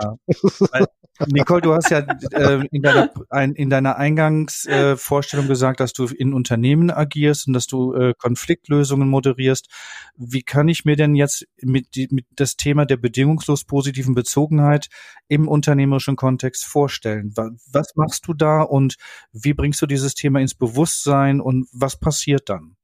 weil, 0.72 0.86
Nicole, 1.28 1.60
du 1.60 1.74
hast 1.74 1.90
ja 1.90 2.00
äh, 2.32 2.66
in, 2.70 2.82
deiner, 2.82 3.10
ein, 3.30 3.52
in 3.54 3.70
deiner 3.70 3.96
Eingangsvorstellung 3.96 5.46
äh, 5.46 5.48
gesagt, 5.48 5.80
dass 5.80 5.92
du 5.92 6.06
in 6.06 6.32
Unternehmen 6.32 6.90
agierst 6.90 7.46
und 7.46 7.54
dass 7.54 7.66
du 7.66 7.94
äh, 7.94 8.14
Konfliktlösungen 8.18 9.08
moderierst. 9.08 9.68
Wie 10.16 10.42
kann 10.42 10.68
ich 10.68 10.84
mir 10.84 10.96
denn 10.96 11.14
jetzt 11.14 11.46
mit, 11.60 11.94
die, 11.94 12.08
mit 12.10 12.26
das 12.36 12.56
Thema 12.56 12.86
der 12.86 12.96
bedingungslos 12.96 13.64
positiven 13.64 14.14
Bezogenheit 14.14 14.88
im 15.28 15.48
unternehmerischen 15.48 16.16
Kontext 16.16 16.64
vorstellen? 16.64 17.34
Was 17.36 17.94
machst 17.96 18.26
du 18.26 18.34
da 18.34 18.62
und 18.62 18.96
wie 19.32 19.54
bringst 19.54 19.82
du 19.82 19.86
dieses 19.86 20.14
Thema 20.14 20.40
ins 20.40 20.54
Bewusstsein 20.54 21.40
und 21.40 21.67
was 21.72 21.98
passiert 21.98 22.48
dann? 22.48 22.76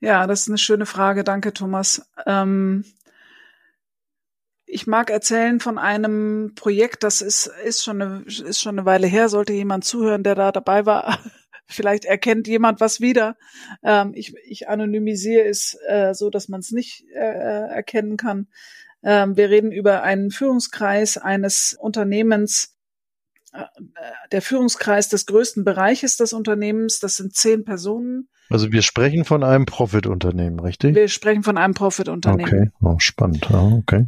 Ja, 0.00 0.26
das 0.26 0.42
ist 0.42 0.48
eine 0.48 0.58
schöne 0.58 0.86
Frage. 0.86 1.24
Danke, 1.24 1.52
Thomas. 1.52 2.10
Ähm 2.26 2.84
ich 4.74 4.88
mag 4.88 5.08
erzählen 5.08 5.60
von 5.60 5.78
einem 5.78 6.54
Projekt, 6.56 7.04
das 7.04 7.20
ist, 7.20 7.46
ist, 7.64 7.84
schon 7.84 8.02
eine, 8.02 8.24
ist 8.26 8.60
schon 8.60 8.76
eine 8.76 8.84
Weile 8.84 9.06
her, 9.06 9.28
sollte 9.28 9.52
jemand 9.52 9.84
zuhören, 9.84 10.24
der 10.24 10.34
da 10.34 10.50
dabei 10.50 10.84
war. 10.84 11.20
Vielleicht 11.66 12.04
erkennt 12.04 12.48
jemand 12.48 12.80
was 12.80 13.00
wieder. 13.00 13.36
Ähm, 13.84 14.12
ich, 14.14 14.34
ich 14.44 14.68
anonymisiere 14.68 15.46
es 15.46 15.78
äh, 15.86 16.12
so, 16.12 16.28
dass 16.28 16.48
man 16.48 16.58
es 16.58 16.72
nicht 16.72 17.04
äh, 17.14 17.20
erkennen 17.20 18.16
kann. 18.16 18.48
Ähm, 19.04 19.36
wir 19.36 19.48
reden 19.48 19.70
über 19.70 20.02
einen 20.02 20.32
Führungskreis 20.32 21.18
eines 21.18 21.76
Unternehmens, 21.78 22.73
der 24.32 24.42
Führungskreis 24.42 25.08
des 25.08 25.26
größten 25.26 25.64
Bereiches 25.64 26.16
des 26.16 26.32
Unternehmens. 26.32 27.00
Das 27.00 27.16
sind 27.16 27.34
zehn 27.34 27.64
Personen. 27.64 28.28
Also 28.50 28.72
wir 28.72 28.82
sprechen 28.82 29.24
von 29.24 29.42
einem 29.42 29.64
Profit-Unternehmen, 29.64 30.60
richtig? 30.60 30.94
Wir 30.94 31.08
sprechen 31.08 31.42
von 31.42 31.56
einem 31.56 31.74
Profit-Unternehmen. 31.74 32.48
Okay, 32.48 32.70
oh, 32.82 32.98
spannend. 32.98 33.48
Oh, 33.52 33.78
okay. 33.78 34.06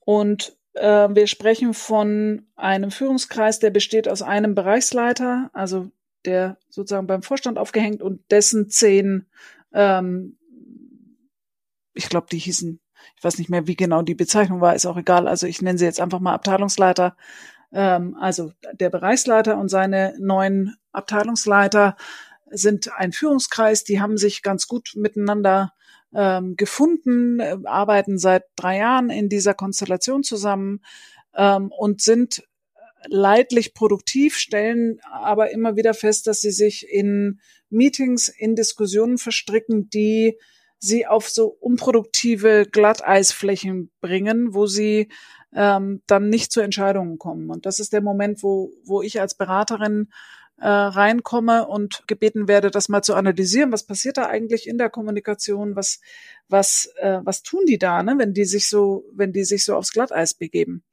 Und 0.00 0.56
äh, 0.74 1.08
wir 1.10 1.26
sprechen 1.26 1.74
von 1.74 2.46
einem 2.56 2.90
Führungskreis, 2.90 3.58
der 3.58 3.70
besteht 3.70 4.08
aus 4.08 4.22
einem 4.22 4.54
Bereichsleiter, 4.54 5.50
also 5.52 5.90
der 6.24 6.58
sozusagen 6.68 7.06
beim 7.06 7.22
Vorstand 7.22 7.58
aufgehängt 7.58 8.02
und 8.02 8.20
dessen 8.30 8.68
zehn, 8.68 9.26
ähm, 9.72 10.36
ich 11.94 12.08
glaube, 12.08 12.26
die 12.30 12.38
hießen, 12.38 12.80
ich 13.16 13.24
weiß 13.24 13.38
nicht 13.38 13.50
mehr, 13.50 13.66
wie 13.66 13.76
genau 13.76 14.02
die 14.02 14.14
Bezeichnung 14.14 14.60
war, 14.60 14.74
ist 14.74 14.86
auch 14.86 14.96
egal. 14.96 15.28
Also 15.28 15.46
ich 15.46 15.62
nenne 15.62 15.78
sie 15.78 15.84
jetzt 15.84 16.00
einfach 16.00 16.20
mal 16.20 16.34
Abteilungsleiter. 16.34 17.16
Ähm, 17.74 18.16
also 18.18 18.52
der 18.72 18.88
Bereichsleiter 18.88 19.58
und 19.58 19.68
seine 19.68 20.14
neun 20.18 20.76
Abteilungsleiter 20.92 21.96
sind 22.50 22.92
ein 22.96 23.12
Führungskreis, 23.12 23.82
die 23.84 24.00
haben 24.00 24.16
sich 24.16 24.42
ganz 24.42 24.68
gut 24.68 24.92
miteinander 24.94 25.72
ähm, 26.14 26.56
gefunden, 26.56 27.40
äh, 27.40 27.56
arbeiten 27.64 28.18
seit 28.18 28.44
drei 28.54 28.78
Jahren 28.78 29.10
in 29.10 29.28
dieser 29.28 29.54
Konstellation 29.54 30.22
zusammen 30.22 30.82
ähm, 31.34 31.72
und 31.76 32.00
sind 32.00 32.44
leidlich 33.06 33.74
produktiv, 33.74 34.36
stellen 34.36 35.00
aber 35.10 35.50
immer 35.50 35.76
wieder 35.76 35.92
fest, 35.92 36.28
dass 36.28 36.40
sie 36.40 36.52
sich 36.52 36.88
in 36.88 37.40
Meetings, 37.68 38.28
in 38.28 38.54
Diskussionen 38.54 39.18
verstricken, 39.18 39.90
die 39.90 40.38
sie 40.84 41.06
auf 41.06 41.28
so 41.28 41.46
unproduktive 41.46 42.66
Glatteisflächen 42.70 43.90
bringen, 44.00 44.54
wo 44.54 44.66
sie 44.66 45.08
ähm, 45.54 46.02
dann 46.06 46.28
nicht 46.28 46.52
zu 46.52 46.60
Entscheidungen 46.60 47.18
kommen. 47.18 47.50
Und 47.50 47.66
das 47.66 47.78
ist 47.78 47.92
der 47.92 48.02
Moment, 48.02 48.42
wo, 48.42 48.72
wo 48.84 49.02
ich 49.02 49.20
als 49.20 49.34
Beraterin 49.34 50.08
äh, 50.58 50.68
reinkomme 50.68 51.66
und 51.66 52.04
gebeten 52.06 52.48
werde, 52.48 52.70
das 52.70 52.88
mal 52.88 53.02
zu 53.02 53.14
analysieren. 53.14 53.72
Was 53.72 53.84
passiert 53.84 54.16
da 54.16 54.26
eigentlich 54.26 54.68
in 54.68 54.78
der 54.78 54.90
Kommunikation? 54.90 55.76
Was, 55.76 56.00
was, 56.48 56.92
äh, 56.96 57.20
was 57.24 57.42
tun 57.42 57.64
die 57.66 57.78
da, 57.78 58.02
ne, 58.02 58.14
wenn 58.18 58.34
die 58.34 58.44
sich 58.44 58.68
so, 58.68 59.04
wenn 59.12 59.32
die 59.32 59.44
sich 59.44 59.64
so 59.64 59.74
aufs 59.76 59.92
Glatteis 59.92 60.34
begeben? 60.34 60.84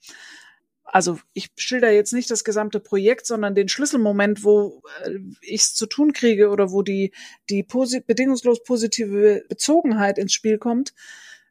Also 0.94 1.20
ich 1.32 1.52
schilder 1.56 1.90
jetzt 1.90 2.12
nicht 2.12 2.30
das 2.30 2.44
gesamte 2.44 2.82
Projekt, 2.82 3.26
sondern 3.26 3.56
den 3.56 3.70
Schlüsselmoment, 3.70 4.44
wo 4.44 4.84
äh, 5.06 5.20
ich 5.42 5.62
es 5.62 5.74
zu 5.74 5.86
tun 5.86 6.12
kriege 6.12 6.50
oder 6.50 6.72
wo 6.72 6.82
die, 6.82 7.14
die 7.50 7.64
posi 7.64 8.02
bedingungslos 8.02 8.62
positive 8.64 9.46
Bezogenheit 9.48 10.18
ins 10.18 10.34
Spiel 10.34 10.58
kommt. 10.58 10.94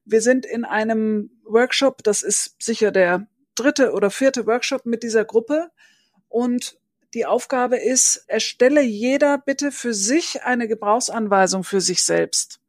Wir 0.05 0.21
sind 0.21 0.45
in 0.45 0.67
einem 0.67 1.31
Workshop, 1.45 2.03
das 2.03 2.21
ist 2.21 2.63
sicher 2.63 2.91
der 2.91 3.29
dritte 3.55 3.93
oder 3.93 4.11
vierte 4.11 4.47
Workshop 4.47 4.85
mit 4.85 5.03
dieser 5.03 5.25
Gruppe 5.25 5.71
und 6.29 6.79
die 7.15 7.25
Aufgabe 7.25 7.77
ist, 7.77 8.25
erstelle 8.27 8.83
jeder 8.83 9.39
bitte 9.39 9.73
für 9.73 9.95
sich 9.95 10.43
eine 10.43 10.69
Gebrauchsanweisung 10.69 11.65
für 11.65 11.81
sich 11.81 12.05
selbst 12.05 12.61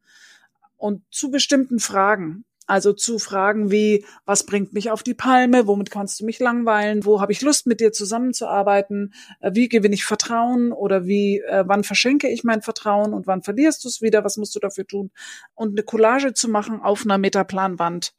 und 0.78 1.02
zu 1.10 1.30
bestimmten 1.30 1.80
Fragen. 1.80 2.44
Also 2.72 2.94
zu 2.94 3.18
Fragen 3.18 3.70
wie, 3.70 4.06
was 4.24 4.46
bringt 4.46 4.72
mich 4.72 4.90
auf 4.90 5.02
die 5.02 5.12
Palme? 5.12 5.66
Womit 5.66 5.90
kannst 5.90 6.18
du 6.18 6.24
mich 6.24 6.38
langweilen? 6.38 7.04
Wo 7.04 7.20
habe 7.20 7.30
ich 7.30 7.42
Lust, 7.42 7.66
mit 7.66 7.80
dir 7.80 7.92
zusammenzuarbeiten? 7.92 9.12
Äh, 9.40 9.50
wie 9.52 9.68
gewinne 9.68 9.94
ich 9.94 10.06
Vertrauen? 10.06 10.72
Oder 10.72 11.04
wie, 11.04 11.40
äh, 11.40 11.64
wann 11.66 11.84
verschenke 11.84 12.30
ich 12.30 12.44
mein 12.44 12.62
Vertrauen 12.62 13.12
und 13.12 13.26
wann 13.26 13.42
verlierst 13.42 13.84
du 13.84 13.88
es 13.88 14.00
wieder? 14.00 14.24
Was 14.24 14.38
musst 14.38 14.54
du 14.54 14.58
dafür 14.58 14.86
tun? 14.86 15.10
Und 15.52 15.72
eine 15.72 15.82
Collage 15.82 16.32
zu 16.32 16.48
machen 16.48 16.80
auf 16.80 17.04
einer 17.04 17.18
Metaplanwand 17.18 18.14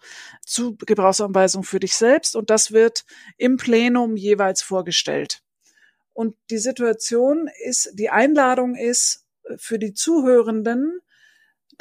zu 0.46 0.76
Gebrauchsanweisung 0.76 1.64
für 1.64 1.80
dich 1.80 1.96
selbst. 1.96 2.36
Und 2.36 2.52
das 2.52 2.72
wird 2.72 3.06
im 3.38 3.58
Plenum 3.58 4.16
jeweils 4.18 4.62
vorgestellt. 4.62 5.42
Und 6.14 6.36
die 6.52 6.60
Situation 6.60 7.50
ist, 7.66 7.90
die 7.96 8.12
Einladung 8.12 8.76
ist 8.76 9.26
für 9.58 9.80
die 9.80 9.96
Zuhörenden, 9.96 11.00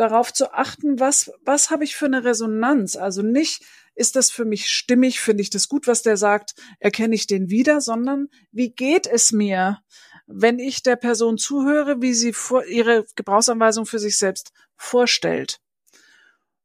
darauf 0.03 0.33
zu 0.33 0.53
achten, 0.53 0.99
was, 0.99 1.31
was 1.45 1.71
habe 1.71 1.85
ich 1.85 1.95
für 1.95 2.07
eine 2.07 2.25
Resonanz? 2.25 2.97
Also 2.97 3.23
nicht, 3.23 3.65
ist 3.95 4.17
das 4.17 4.31
für 4.31 4.45
mich 4.45 4.69
stimmig, 4.69 5.21
finde 5.21 5.43
ich 5.43 5.51
das 5.51 5.69
gut, 5.69 5.87
was 5.87 6.03
der 6.03 6.17
sagt, 6.17 6.55
erkenne 6.81 7.15
ich 7.15 7.27
den 7.27 7.51
wieder, 7.51 7.81
sondern 7.81 8.29
wie 8.51 8.71
geht 8.71 9.07
es 9.07 9.33
mir, 9.33 9.79
wenn 10.27 10.59
ich 10.59 10.83
der 10.83 10.97
Person 10.97 11.39
zuhöre, 11.39 12.03
wie 12.03 12.15
sie 12.15 12.33
vor, 12.33 12.65
ihre 12.65 13.05
Gebrauchsanweisung 13.17 13.87
für 13.87 13.99
sich 13.99 14.19
selbst 14.19 14.53
vorstellt? 14.77 15.61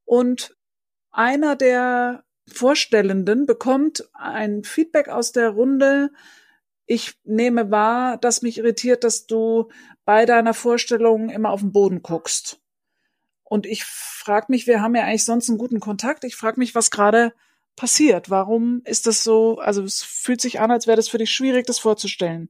Und 0.06 0.56
einer 1.12 1.56
der 1.56 2.24
Vorstellenden 2.48 3.46
bekommt 3.46 4.10
ein 4.14 4.64
Feedback 4.64 5.10
aus 5.10 5.32
der 5.32 5.50
Runde, 5.50 6.10
ich 6.90 7.20
nehme 7.26 7.70
wahr, 7.70 8.18
dass 8.18 8.42
mich 8.42 8.58
irritiert, 8.58 9.04
dass 9.04 9.28
du 9.28 9.70
bei 10.06 10.26
deiner 10.26 10.54
Vorstellung 10.54 11.30
immer 11.30 11.50
auf 11.50 11.60
den 11.60 11.74
Boden 11.74 12.02
guckst. 12.02 12.62
Und 13.50 13.66
ich 13.66 13.86
frage 13.86 14.48
mich, 14.50 14.68
wir 14.68 14.82
haben 14.82 14.96
ja 14.96 15.04
eigentlich 15.04 15.24
sonst 15.24 15.48
einen 15.48 15.58
guten 15.58 15.80
Kontakt. 15.80 16.26
Ich 16.26 16.36
frage 16.36 16.60
mich, 16.60 16.76
was 16.76 16.92
gerade 16.92 17.34
passiert. 17.78 18.30
Warum 18.30 18.82
ist 18.84 19.08
das 19.08 19.24
so? 19.24 19.60
Also 19.60 19.84
es 19.84 20.04
fühlt 20.04 20.42
sich 20.42 20.60
an, 20.60 20.70
als 20.70 20.86
wäre 20.86 20.98
das 20.98 21.08
für 21.08 21.18
dich 21.18 21.32
schwierig, 21.32 21.66
das 21.66 21.80
vorzustellen. 21.80 22.50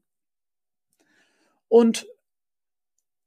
Und 1.67 2.07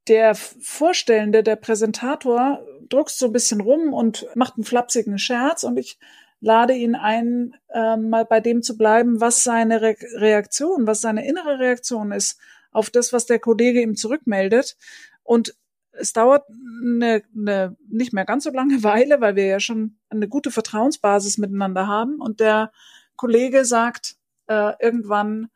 der 0.08 0.34
Vorstellende, 0.34 1.44
der 1.44 1.56
Präsentator, 1.56 2.66
druckst 2.88 3.18
so 3.18 3.26
ein 3.26 3.32
bisschen 3.32 3.60
rum 3.60 3.92
und 3.92 4.26
macht 4.34 4.56
einen 4.56 4.64
flapsigen 4.64 5.18
Scherz 5.18 5.62
und 5.62 5.76
ich 5.78 5.98
lade 6.40 6.74
ihn 6.74 6.96
ein, 6.96 7.54
äh, 7.68 7.96
mal 7.96 8.24
bei 8.24 8.40
dem 8.40 8.62
zu 8.62 8.76
bleiben, 8.76 9.20
was 9.20 9.44
seine 9.44 9.80
Re 9.80 9.94
Reaktion, 10.14 10.88
was 10.88 11.02
seine 11.02 11.24
innere 11.24 11.60
Reaktion 11.60 12.10
ist 12.10 12.40
auf 12.72 12.90
das, 12.90 13.12
was 13.12 13.26
der 13.26 13.38
Kollege 13.38 13.80
ihm 13.82 13.94
zurückmeldet. 13.94 14.76
Und 15.22 15.54
es 16.00 16.12
dauert 16.12 16.44
eine, 16.48 17.22
eine 17.36 17.76
nicht 17.88 18.12
mehr 18.12 18.24
ganz 18.24 18.44
so 18.44 18.50
lange 18.50 18.82
Weile, 18.82 19.20
weil 19.20 19.36
wir 19.36 19.46
ja 19.46 19.60
schon 19.60 19.98
eine 20.08 20.28
gute 20.28 20.50
Vertrauensbasis 20.50 21.38
miteinander 21.38 21.86
haben. 21.86 22.20
Und 22.20 22.40
der 22.40 22.72
Kollege 23.16 23.64
sagt 23.64 24.16
äh, 24.46 24.72
irgendwann, 24.80 25.48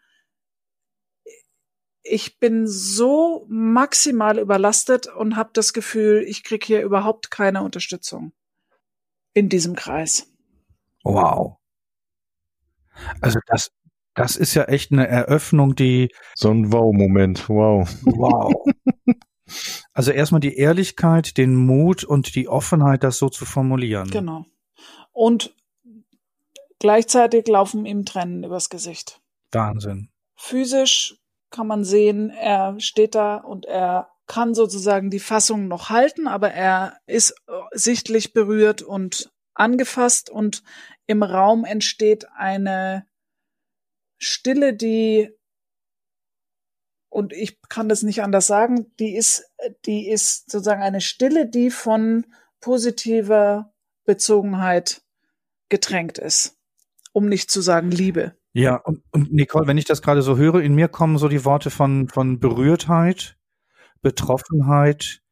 ich 2.02 2.38
bin 2.38 2.66
so 2.66 3.46
maximal 3.48 4.38
überlastet 4.38 5.06
und 5.06 5.36
habe 5.36 5.50
das 5.54 5.72
Gefühl, 5.72 6.22
ich 6.26 6.44
kriege 6.44 6.66
hier 6.66 6.82
überhaupt 6.82 7.30
keine 7.30 7.62
Unterstützung 7.62 8.32
in 9.32 9.48
diesem 9.48 9.74
Kreis. 9.74 10.30
Wow. 11.02 11.56
Also 13.20 13.40
das, 13.46 13.70
das 14.14 14.36
ist 14.36 14.54
ja 14.54 14.64
echt 14.64 14.92
eine 14.92 15.08
Eröffnung, 15.08 15.74
die. 15.74 16.14
So 16.34 16.50
ein 16.50 16.72
Wow-Moment. 16.72 17.48
Wow. 17.48 17.88
Wow. 18.04 18.52
Also 19.94 20.10
erstmal 20.10 20.40
die 20.40 20.56
Ehrlichkeit, 20.56 21.36
den 21.36 21.54
Mut 21.54 22.02
und 22.02 22.34
die 22.34 22.48
Offenheit, 22.48 23.04
das 23.04 23.18
so 23.18 23.28
zu 23.28 23.44
formulieren. 23.44 24.10
Genau. 24.10 24.44
Und 25.12 25.54
gleichzeitig 26.80 27.46
laufen 27.46 27.86
ihm 27.86 28.04
Tränen 28.04 28.42
übers 28.42 28.68
Gesicht. 28.68 29.20
Wahnsinn. 29.52 30.10
Physisch 30.34 31.16
kann 31.50 31.68
man 31.68 31.84
sehen, 31.84 32.30
er 32.30 32.78
steht 32.80 33.14
da 33.14 33.36
und 33.36 33.66
er 33.66 34.08
kann 34.26 34.54
sozusagen 34.54 35.10
die 35.10 35.20
Fassung 35.20 35.68
noch 35.68 35.90
halten, 35.90 36.26
aber 36.26 36.50
er 36.50 36.98
ist 37.06 37.34
sichtlich 37.72 38.32
berührt 38.32 38.82
und 38.82 39.30
angefasst 39.54 40.28
und 40.30 40.64
im 41.06 41.22
Raum 41.22 41.64
entsteht 41.64 42.26
eine 42.34 43.06
Stille, 44.18 44.74
die 44.74 45.30
und 47.14 47.32
ich 47.32 47.60
kann 47.68 47.88
das 47.88 48.02
nicht 48.02 48.24
anders 48.24 48.48
sagen, 48.48 48.86
die 48.98 49.14
ist, 49.14 49.44
die 49.86 50.08
ist 50.08 50.50
sozusagen 50.50 50.82
eine 50.82 51.00
Stille, 51.00 51.48
die 51.48 51.70
von 51.70 52.26
positiver 52.60 53.72
Bezogenheit 54.04 55.02
getränkt 55.68 56.18
ist. 56.18 56.58
Um 57.12 57.28
nicht 57.28 57.52
zu 57.52 57.60
sagen 57.60 57.92
Liebe. 57.92 58.34
Ja, 58.52 58.76
und, 58.76 59.04
und 59.12 59.32
Nicole, 59.32 59.68
wenn 59.68 59.78
ich 59.78 59.84
das 59.84 60.02
gerade 60.02 60.22
so 60.22 60.36
höre, 60.36 60.60
in 60.60 60.74
mir 60.74 60.88
kommen 60.88 61.16
so 61.16 61.28
die 61.28 61.44
Worte 61.44 61.70
von, 61.70 62.08
von 62.08 62.40
Berührtheit, 62.40 63.36
Betroffenheit, 64.02 65.22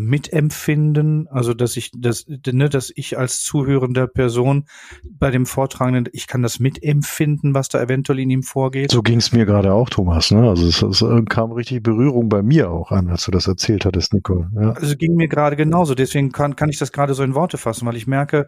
Mitempfinden, 0.00 1.28
also 1.28 1.54
dass 1.54 1.76
ich 1.76 1.90
das, 1.96 2.26
ne, 2.28 2.68
dass 2.68 2.92
ich 2.94 3.18
als 3.18 3.42
zuhörender 3.42 4.06
Person 4.06 4.64
bei 5.04 5.30
dem 5.30 5.46
Vortragenden, 5.46 6.08
ich 6.12 6.26
kann 6.26 6.42
das 6.42 6.58
mitempfinden, 6.58 7.54
was 7.54 7.68
da 7.68 7.80
eventuell 7.80 8.18
in 8.20 8.30
ihm 8.30 8.42
vorgeht. 8.42 8.90
So 8.90 9.02
ging 9.02 9.18
es 9.18 9.32
mir 9.32 9.46
gerade 9.46 9.72
auch, 9.72 9.90
Thomas. 9.90 10.30
Ne? 10.30 10.48
Also 10.48 10.66
es, 10.66 10.82
es, 10.82 11.02
äh, 11.02 11.22
kam 11.28 11.52
richtig 11.52 11.82
Berührung 11.82 12.28
bei 12.28 12.42
mir 12.42 12.70
auch 12.70 12.90
an, 12.90 13.08
als 13.08 13.24
du 13.24 13.30
das 13.30 13.46
erzählt 13.46 13.84
hattest, 13.84 14.14
Nico. 14.14 14.46
Ja. 14.54 14.72
Also 14.72 14.96
ging 14.96 15.14
mir 15.14 15.28
gerade 15.28 15.56
genauso. 15.56 15.94
Deswegen 15.94 16.32
kann, 16.32 16.56
kann 16.56 16.70
ich 16.70 16.78
das 16.78 16.92
gerade 16.92 17.14
so 17.14 17.22
in 17.22 17.34
Worte 17.34 17.58
fassen, 17.58 17.86
weil 17.86 17.96
ich 17.96 18.06
merke, 18.06 18.46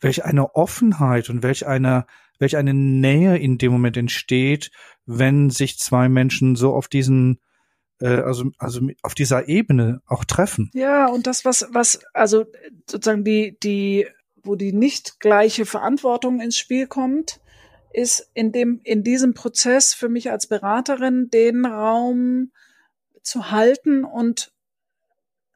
welch 0.00 0.24
eine 0.24 0.54
Offenheit 0.54 1.30
und 1.30 1.42
welch 1.42 1.66
eine 1.66 2.06
welch 2.38 2.56
eine 2.56 2.74
Nähe 2.74 3.36
in 3.38 3.58
dem 3.58 3.70
Moment 3.70 3.96
entsteht, 3.96 4.72
wenn 5.06 5.50
sich 5.50 5.78
zwei 5.78 6.08
Menschen 6.08 6.56
so 6.56 6.74
auf 6.74 6.88
diesen 6.88 7.38
äh, 8.04 8.20
also 8.20 8.50
also 8.58 8.80
auf 9.02 9.14
dieser 9.14 9.48
Ebene 9.48 10.02
auch 10.06 10.24
treffen. 10.24 10.70
Ja, 10.74 11.06
und 11.06 11.26
das 11.26 11.44
was 11.44 11.66
was 11.72 12.00
also 12.12 12.44
sozusagen 12.88 13.24
die 13.24 13.56
die 13.62 14.06
wo 14.42 14.56
die 14.56 14.74
nicht 14.74 15.20
gleiche 15.20 15.64
Verantwortung 15.64 16.40
ins 16.40 16.58
Spiel 16.58 16.86
kommt, 16.86 17.40
ist 17.92 18.30
in 18.34 18.52
dem 18.52 18.80
in 18.84 19.02
diesem 19.02 19.32
Prozess 19.32 19.94
für 19.94 20.10
mich 20.10 20.30
als 20.30 20.46
Beraterin 20.46 21.30
den 21.30 21.64
Raum 21.64 22.52
zu 23.22 23.50
halten 23.50 24.04
und 24.04 24.52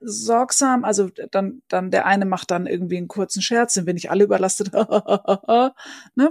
sorgsam, 0.00 0.84
also 0.84 1.10
dann, 1.32 1.62
dann 1.66 1.90
der 1.90 2.06
eine 2.06 2.24
macht 2.24 2.52
dann 2.52 2.68
irgendwie 2.68 2.98
einen 2.98 3.08
kurzen 3.08 3.42
Scherz, 3.42 3.74
sind 3.74 3.86
wir 3.86 3.94
nicht 3.94 4.12
alle 4.12 4.24
überlastet, 4.24 4.72
ne, 4.72 5.72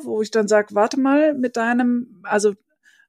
wo 0.03 0.21
ich 0.21 0.31
dann 0.31 0.47
sage, 0.47 0.73
warte 0.73 0.97
mal 0.97 1.33
mit 1.33 1.57
deinem, 1.57 2.21
also 2.23 2.53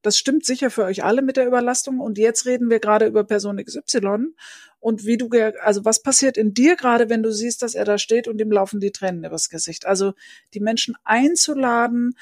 das 0.02 0.16
stimmt 0.16 0.44
sicher 0.44 0.70
für 0.70 0.84
euch 0.84 1.04
alle 1.04 1.22
mit 1.22 1.36
der 1.36 1.46
Überlastung 1.46 2.00
und 2.00 2.18
jetzt 2.18 2.46
reden 2.46 2.70
wir 2.70 2.78
gerade 2.78 3.06
über 3.06 3.24
Person 3.24 3.62
XY 3.62 4.34
und 4.80 5.04
wie 5.04 5.16
du, 5.16 5.28
also 5.62 5.84
was 5.84 6.02
passiert 6.02 6.36
in 6.36 6.54
dir 6.54 6.76
gerade, 6.76 7.08
wenn 7.08 7.22
du 7.22 7.32
siehst, 7.32 7.62
dass 7.62 7.74
er 7.74 7.84
da 7.84 7.98
steht 7.98 8.28
und 8.28 8.40
ihm 8.40 8.52
laufen 8.52 8.80
die 8.80 8.92
Tränen 8.92 9.24
übers 9.24 9.48
Gesicht. 9.48 9.86
Also 9.86 10.14
die 10.54 10.60
Menschen 10.60 10.94
einzuladen, 11.04 12.14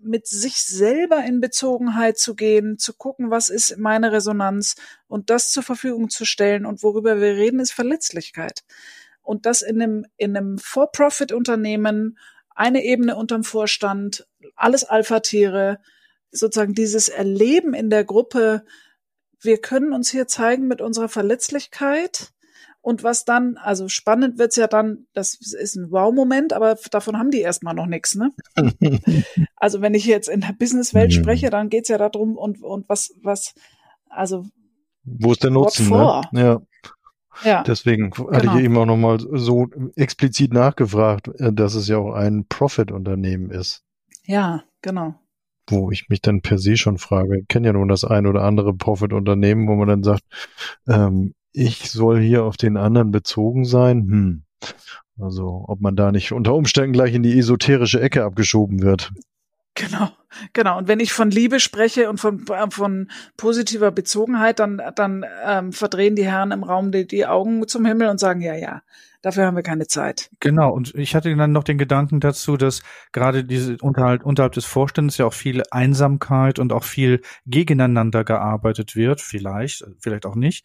mit 0.00 0.26
sich 0.26 0.62
selber 0.62 1.24
in 1.24 1.40
Bezogenheit 1.40 2.18
zu 2.18 2.34
gehen, 2.34 2.78
zu 2.78 2.94
gucken, 2.94 3.30
was 3.30 3.48
ist 3.48 3.76
meine 3.76 4.12
Resonanz 4.12 4.76
und 5.08 5.30
das 5.30 5.50
zur 5.50 5.62
Verfügung 5.62 6.08
zu 6.08 6.24
stellen. 6.24 6.64
Und 6.64 6.82
worüber 6.82 7.20
wir 7.20 7.36
reden, 7.36 7.60
ist 7.60 7.72
Verletzlichkeit. 7.72 8.62
Und 9.22 9.46
das 9.46 9.62
in 9.62 9.82
einem, 9.82 10.06
in 10.16 10.36
einem 10.36 10.58
For-Profit-Unternehmen, 10.58 12.18
eine 12.54 12.84
Ebene 12.84 13.16
unterm 13.16 13.42
Vorstand, 13.42 14.26
alles 14.54 14.84
Alpha-Tiere, 14.84 15.80
sozusagen 16.30 16.74
dieses 16.74 17.08
Erleben 17.08 17.74
in 17.74 17.90
der 17.90 18.04
Gruppe, 18.04 18.64
wir 19.40 19.58
können 19.58 19.92
uns 19.92 20.10
hier 20.10 20.26
zeigen 20.26 20.66
mit 20.66 20.80
unserer 20.80 21.08
Verletzlichkeit 21.08 22.32
und 22.80 23.02
was 23.02 23.24
dann, 23.24 23.56
also 23.56 23.88
spannend 23.88 24.38
wird's 24.38 24.56
ja 24.56 24.68
dann, 24.68 25.06
das 25.12 25.34
ist 25.34 25.76
ein 25.76 25.90
Wow-Moment, 25.90 26.52
aber 26.52 26.76
davon 26.90 27.18
haben 27.18 27.30
die 27.30 27.40
erstmal 27.40 27.74
noch 27.74 27.86
nichts, 27.86 28.14
ne? 28.14 28.32
also 29.56 29.80
wenn 29.80 29.94
ich 29.94 30.06
jetzt 30.06 30.28
in 30.28 30.40
der 30.40 30.52
Businesswelt 30.52 31.10
mhm. 31.10 31.16
spreche, 31.16 31.50
dann 31.50 31.68
geht's 31.68 31.88
ja 31.88 31.98
darum, 31.98 32.36
und, 32.36 32.62
und 32.62 32.88
was, 32.88 33.12
was, 33.22 33.54
also 34.08 34.46
wo 35.06 35.32
ist 35.32 35.42
der 35.44 35.50
Nutzen? 35.50 35.88
Ne? 35.88 36.22
Ja. 36.32 36.62
Ja. 37.44 37.62
Deswegen 37.62 38.12
hatte 38.12 38.40
genau. 38.40 38.56
ich 38.56 38.64
eben 38.64 38.78
auch 38.78 38.86
nochmal 38.86 39.18
so 39.20 39.68
explizit 39.94 40.52
nachgefragt, 40.52 41.28
äh, 41.38 41.52
dass 41.52 41.74
es 41.74 41.88
ja 41.88 41.98
auch 41.98 42.14
ein 42.14 42.46
Profit-Unternehmen 42.48 43.50
ist. 43.50 43.84
Ja, 44.24 44.64
genau. 44.80 45.14
Wo 45.68 45.90
ich 45.90 46.08
mich 46.08 46.20
dann 46.20 46.42
per 46.42 46.58
se 46.58 46.76
schon 46.76 46.98
frage, 46.98 47.40
ich 47.40 47.48
kenne 47.48 47.68
ja 47.68 47.72
nun 47.72 47.88
das 47.88 48.04
ein 48.04 48.26
oder 48.26 48.42
andere 48.42 48.74
Profit-Unternehmen, 48.74 49.66
wo 49.68 49.74
man 49.74 49.88
dann 49.88 50.02
sagt, 50.02 50.22
ähm, 50.88 51.34
ich 51.52 51.90
soll 51.90 52.20
hier 52.20 52.44
auf 52.44 52.56
den 52.56 52.76
anderen 52.76 53.10
bezogen 53.10 53.64
sein. 53.64 53.98
Hm. 54.08 54.42
Also, 55.18 55.64
ob 55.66 55.80
man 55.80 55.96
da 55.96 56.12
nicht 56.12 56.32
unter 56.32 56.54
Umständen 56.54 56.92
gleich 56.92 57.14
in 57.14 57.22
die 57.22 57.38
esoterische 57.38 58.00
Ecke 58.00 58.24
abgeschoben 58.24 58.82
wird. 58.82 59.12
Genau, 59.74 60.10
genau. 60.52 60.78
Und 60.78 60.88
wenn 60.88 61.00
ich 61.00 61.12
von 61.12 61.30
Liebe 61.30 61.60
spreche 61.60 62.08
und 62.08 62.18
von, 62.18 62.44
von 62.70 63.10
positiver 63.36 63.90
Bezogenheit, 63.90 64.58
dann, 64.58 64.80
dann 64.94 65.24
ähm, 65.44 65.72
verdrehen 65.72 66.16
die 66.16 66.26
Herren 66.26 66.50
im 66.50 66.62
Raum 66.62 66.92
die, 66.92 67.06
die 67.06 67.26
Augen 67.26 67.66
zum 67.68 67.84
Himmel 67.84 68.08
und 68.08 68.18
sagen, 68.18 68.40
ja, 68.40 68.54
ja, 68.54 68.82
Dafür 69.26 69.46
haben 69.46 69.56
wir 69.56 69.64
keine 69.64 69.88
Zeit. 69.88 70.30
Genau, 70.38 70.70
und 70.72 70.94
ich 70.94 71.16
hatte 71.16 71.34
dann 71.34 71.50
noch 71.50 71.64
den 71.64 71.78
Gedanken 71.78 72.20
dazu, 72.20 72.56
dass 72.56 72.82
gerade 73.10 73.42
diese 73.42 73.76
unterhalb, 73.80 74.24
unterhalb 74.24 74.52
des 74.52 74.66
Vorstands 74.66 75.18
ja 75.18 75.26
auch 75.26 75.32
viel 75.32 75.64
Einsamkeit 75.72 76.60
und 76.60 76.72
auch 76.72 76.84
viel 76.84 77.22
gegeneinander 77.44 78.22
gearbeitet 78.22 78.94
wird, 78.94 79.20
vielleicht, 79.20 79.84
vielleicht 79.98 80.26
auch 80.26 80.36
nicht. 80.36 80.64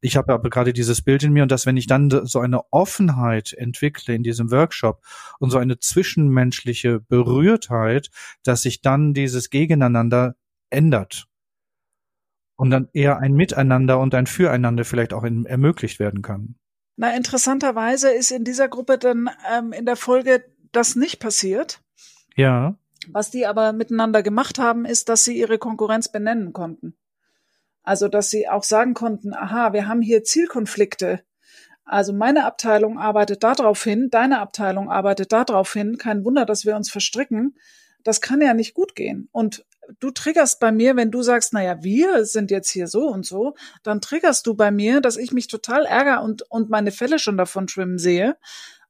Ich 0.00 0.16
habe 0.16 0.32
aber 0.32 0.48
gerade 0.48 0.72
dieses 0.72 1.02
Bild 1.02 1.22
in 1.22 1.34
mir 1.34 1.42
und 1.42 1.52
dass 1.52 1.66
wenn 1.66 1.76
ich 1.76 1.86
dann 1.86 2.08
so 2.24 2.40
eine 2.40 2.62
Offenheit 2.70 3.52
entwickle 3.52 4.14
in 4.14 4.22
diesem 4.22 4.50
Workshop 4.50 5.02
und 5.38 5.50
so 5.50 5.58
eine 5.58 5.78
zwischenmenschliche 5.78 7.00
Berührtheit, 7.00 8.08
dass 8.42 8.62
sich 8.62 8.80
dann 8.80 9.07
dieses 9.14 9.50
Gegeneinander 9.50 10.36
ändert 10.70 11.26
und 12.56 12.70
dann 12.70 12.88
eher 12.92 13.18
ein 13.18 13.34
Miteinander 13.34 14.00
und 14.00 14.14
ein 14.14 14.26
Füreinander 14.26 14.84
vielleicht 14.84 15.12
auch 15.12 15.24
in, 15.24 15.46
ermöglicht 15.46 15.98
werden 15.98 16.22
kann. 16.22 16.56
Na, 16.96 17.14
interessanterweise 17.16 18.10
ist 18.10 18.32
in 18.32 18.44
dieser 18.44 18.68
Gruppe 18.68 18.98
dann 18.98 19.30
ähm, 19.56 19.72
in 19.72 19.86
der 19.86 19.96
Folge 19.96 20.44
das 20.72 20.96
nicht 20.96 21.20
passiert. 21.20 21.80
Ja. 22.34 22.76
Was 23.12 23.30
die 23.30 23.46
aber 23.46 23.72
miteinander 23.72 24.22
gemacht 24.22 24.58
haben, 24.58 24.84
ist, 24.84 25.08
dass 25.08 25.24
sie 25.24 25.38
ihre 25.38 25.58
Konkurrenz 25.58 26.10
benennen 26.10 26.52
konnten. 26.52 26.96
Also, 27.84 28.08
dass 28.08 28.30
sie 28.30 28.48
auch 28.48 28.64
sagen 28.64 28.94
konnten, 28.94 29.32
aha, 29.32 29.72
wir 29.72 29.86
haben 29.86 30.02
hier 30.02 30.24
Zielkonflikte. 30.24 31.22
Also 31.84 32.12
meine 32.12 32.44
Abteilung 32.44 32.98
arbeitet 32.98 33.42
darauf 33.42 33.82
hin, 33.82 34.08
deine 34.10 34.40
Abteilung 34.40 34.90
arbeitet 34.90 35.32
darauf 35.32 35.72
hin. 35.72 35.96
Kein 35.96 36.22
Wunder, 36.24 36.44
dass 36.44 36.66
wir 36.66 36.76
uns 36.76 36.90
verstricken. 36.90 37.56
Das 38.08 38.22
kann 38.22 38.40
ja 38.40 38.54
nicht 38.54 38.72
gut 38.72 38.94
gehen. 38.94 39.28
Und 39.32 39.66
du 40.00 40.10
triggerst 40.10 40.60
bei 40.60 40.72
mir, 40.72 40.96
wenn 40.96 41.10
du 41.10 41.20
sagst, 41.20 41.52
naja, 41.52 41.82
wir 41.82 42.24
sind 42.24 42.50
jetzt 42.50 42.70
hier 42.70 42.86
so 42.86 43.06
und 43.06 43.26
so, 43.26 43.54
dann 43.82 44.00
triggerst 44.00 44.46
du 44.46 44.54
bei 44.54 44.70
mir, 44.70 45.02
dass 45.02 45.18
ich 45.18 45.30
mich 45.30 45.46
total 45.46 45.84
ärgere 45.84 46.22
und, 46.22 46.50
und 46.50 46.70
meine 46.70 46.90
Fälle 46.90 47.18
schon 47.18 47.36
davon 47.36 47.68
schwimmen 47.68 47.98
sehe. 47.98 48.38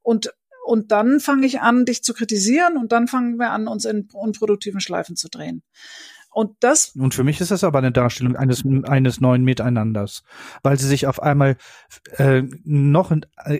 Und, 0.03 0.33
und 0.65 0.93
dann 0.93 1.19
fange 1.19 1.47
ich 1.49 1.61
an, 1.61 1.85
dich 1.85 2.05
zu 2.05 2.15
kritisieren 2.15 2.77
und 2.77 2.93
dann 2.93 3.09
fangen 3.09 3.39
wir 3.39 3.51
an, 3.51 3.67
uns 3.67 3.87
in 3.87 4.09
unproduktiven 4.13 4.81
Schleifen 4.81 5.17
zu 5.17 5.29
drehen. 5.29 5.65
Und 6.31 6.57
das. 6.61 6.91
Und 6.95 7.15
für 7.15 7.25
mich 7.25 7.41
ist 7.41 7.51
das 7.51 7.65
aber 7.65 7.79
eine 7.79 7.91
Darstellung 7.91 8.37
eines, 8.37 8.63
eines 8.85 9.21
neuen 9.21 9.45
Miteinanders, 9.45 10.23
weil 10.63 10.79
sie 10.79 10.87
sich 10.87 11.07
auf 11.07 11.23
einmal 11.23 11.57
äh, 12.17 12.43
noch, 12.65 13.13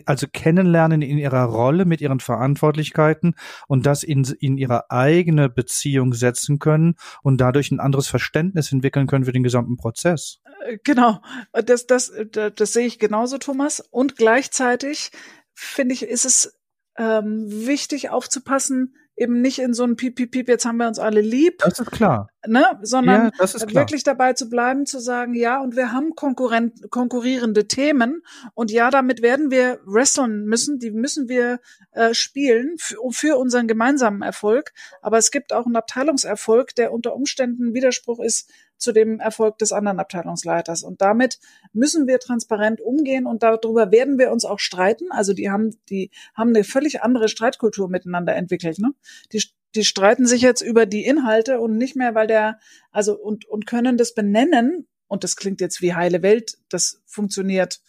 also 0.05 0.27
kennenlernen 0.31 1.01
in 1.01 1.17
ihrer 1.17 1.43
Rolle 1.43 1.85
mit 1.85 1.99
ihren 1.99 2.19
Verantwortlichkeiten 2.19 3.35
und 3.67 3.85
das 3.85 4.03
in, 4.03 4.23
in 4.39 4.57
ihre 4.57 4.91
eigene 4.91 5.49
Beziehung 5.49 6.13
setzen 6.13 6.59
können 6.59 6.95
und 7.21 7.41
dadurch 7.41 7.71
ein 7.71 7.79
anderes 7.79 8.07
Verständnis 8.07 8.71
entwickeln 8.71 9.07
können 9.07 9.25
für 9.25 9.33
den 9.33 9.43
gesamten 9.43 9.75
Prozess. 9.75 10.39
Äh, 10.65 10.77
genau, 10.83 11.21
das, 11.51 11.87
das, 11.87 12.11
das, 12.31 12.53
das 12.55 12.73
sehe 12.73 12.85
ich 12.85 12.99
genauso, 12.99 13.39
Thomas. 13.39 13.79
Und 13.79 14.15
gleichzeitig 14.15 15.11
finde 15.53 15.93
ich, 15.93 16.03
ist 16.03 16.25
es 16.25 16.59
ähm, 16.97 17.45
wichtig 17.49 18.09
aufzupassen, 18.09 18.95
eben 19.19 19.41
nicht 19.41 19.59
in 19.59 19.73
so 19.73 19.83
ein 19.83 19.95
Piep, 19.95 20.15
Piep, 20.15 20.31
Piep, 20.31 20.47
jetzt 20.47 20.65
haben 20.65 20.77
wir 20.77 20.87
uns 20.87 20.97
alle 20.97 21.21
lieb. 21.21 21.59
Das 21.59 21.79
ist 21.79 21.91
klar. 21.91 22.29
Ne? 22.47 22.65
Sondern 22.81 23.31
ja, 23.37 23.73
wirklich 23.73 24.03
dabei 24.03 24.33
zu 24.33 24.49
bleiben, 24.49 24.85
zu 24.85 24.99
sagen, 24.99 25.33
ja, 25.33 25.61
und 25.61 25.75
wir 25.75 25.91
haben 25.91 26.15
Konkurrent, 26.15 26.89
konkurrierende 26.89 27.67
Themen 27.67 28.23
und 28.53 28.71
ja, 28.71 28.89
damit 28.89 29.21
werden 29.21 29.51
wir 29.51 29.79
wresteln 29.85 30.45
müssen, 30.45 30.79
die 30.79 30.91
müssen 30.91 31.27
wir 31.27 31.59
äh, 31.91 32.13
spielen 32.13 32.75
für, 32.77 32.97
für 33.11 33.37
unseren 33.37 33.67
gemeinsamen 33.67 34.21
Erfolg. 34.21 34.71
Aber 35.01 35.17
es 35.17 35.31
gibt 35.31 35.51
auch 35.51 35.65
einen 35.65 35.75
Abteilungserfolg, 35.75 36.73
der 36.75 36.93
unter 36.93 37.13
Umständen 37.13 37.73
Widerspruch 37.73 38.19
ist 38.19 38.49
zu 38.79 38.91
dem 38.91 39.19
Erfolg 39.19 39.57
des 39.59 39.71
anderen 39.71 39.99
Abteilungsleiters. 39.99 40.83
Und 40.83 41.01
damit 41.01 41.39
müssen 41.73 42.07
wir 42.07 42.19
transparent 42.19 42.81
umgehen 42.81 43.25
und 43.25 43.43
darüber 43.43 43.91
werden 43.91 44.17
wir 44.17 44.31
uns 44.31 44.45
auch 44.45 44.59
streiten. 44.59 45.11
Also 45.11 45.33
die 45.33 45.49
haben, 45.49 45.75
die 45.89 46.09
haben 46.33 46.49
eine 46.49 46.63
völlig 46.63 47.03
andere 47.03 47.29
Streitkultur 47.29 47.89
miteinander 47.89 48.35
entwickelt. 48.35 48.79
Ne? 48.79 48.93
Die, 49.31 49.43
die 49.75 49.83
streiten 49.83 50.25
sich 50.25 50.41
jetzt 50.41 50.61
über 50.61 50.85
die 50.85 51.05
Inhalte 51.05 51.59
und 51.59 51.77
nicht 51.77 51.95
mehr, 51.95 52.15
weil 52.15 52.27
der, 52.27 52.59
also 52.91 53.17
und, 53.17 53.45
und 53.45 53.67
können 53.67 53.97
das 53.97 54.13
benennen. 54.13 54.87
Und 55.07 55.23
das 55.23 55.35
klingt 55.35 55.61
jetzt 55.61 55.81
wie 55.81 55.93
heile 55.93 56.21
Welt. 56.21 56.57
Das 56.69 57.01
funktioniert 57.05 57.81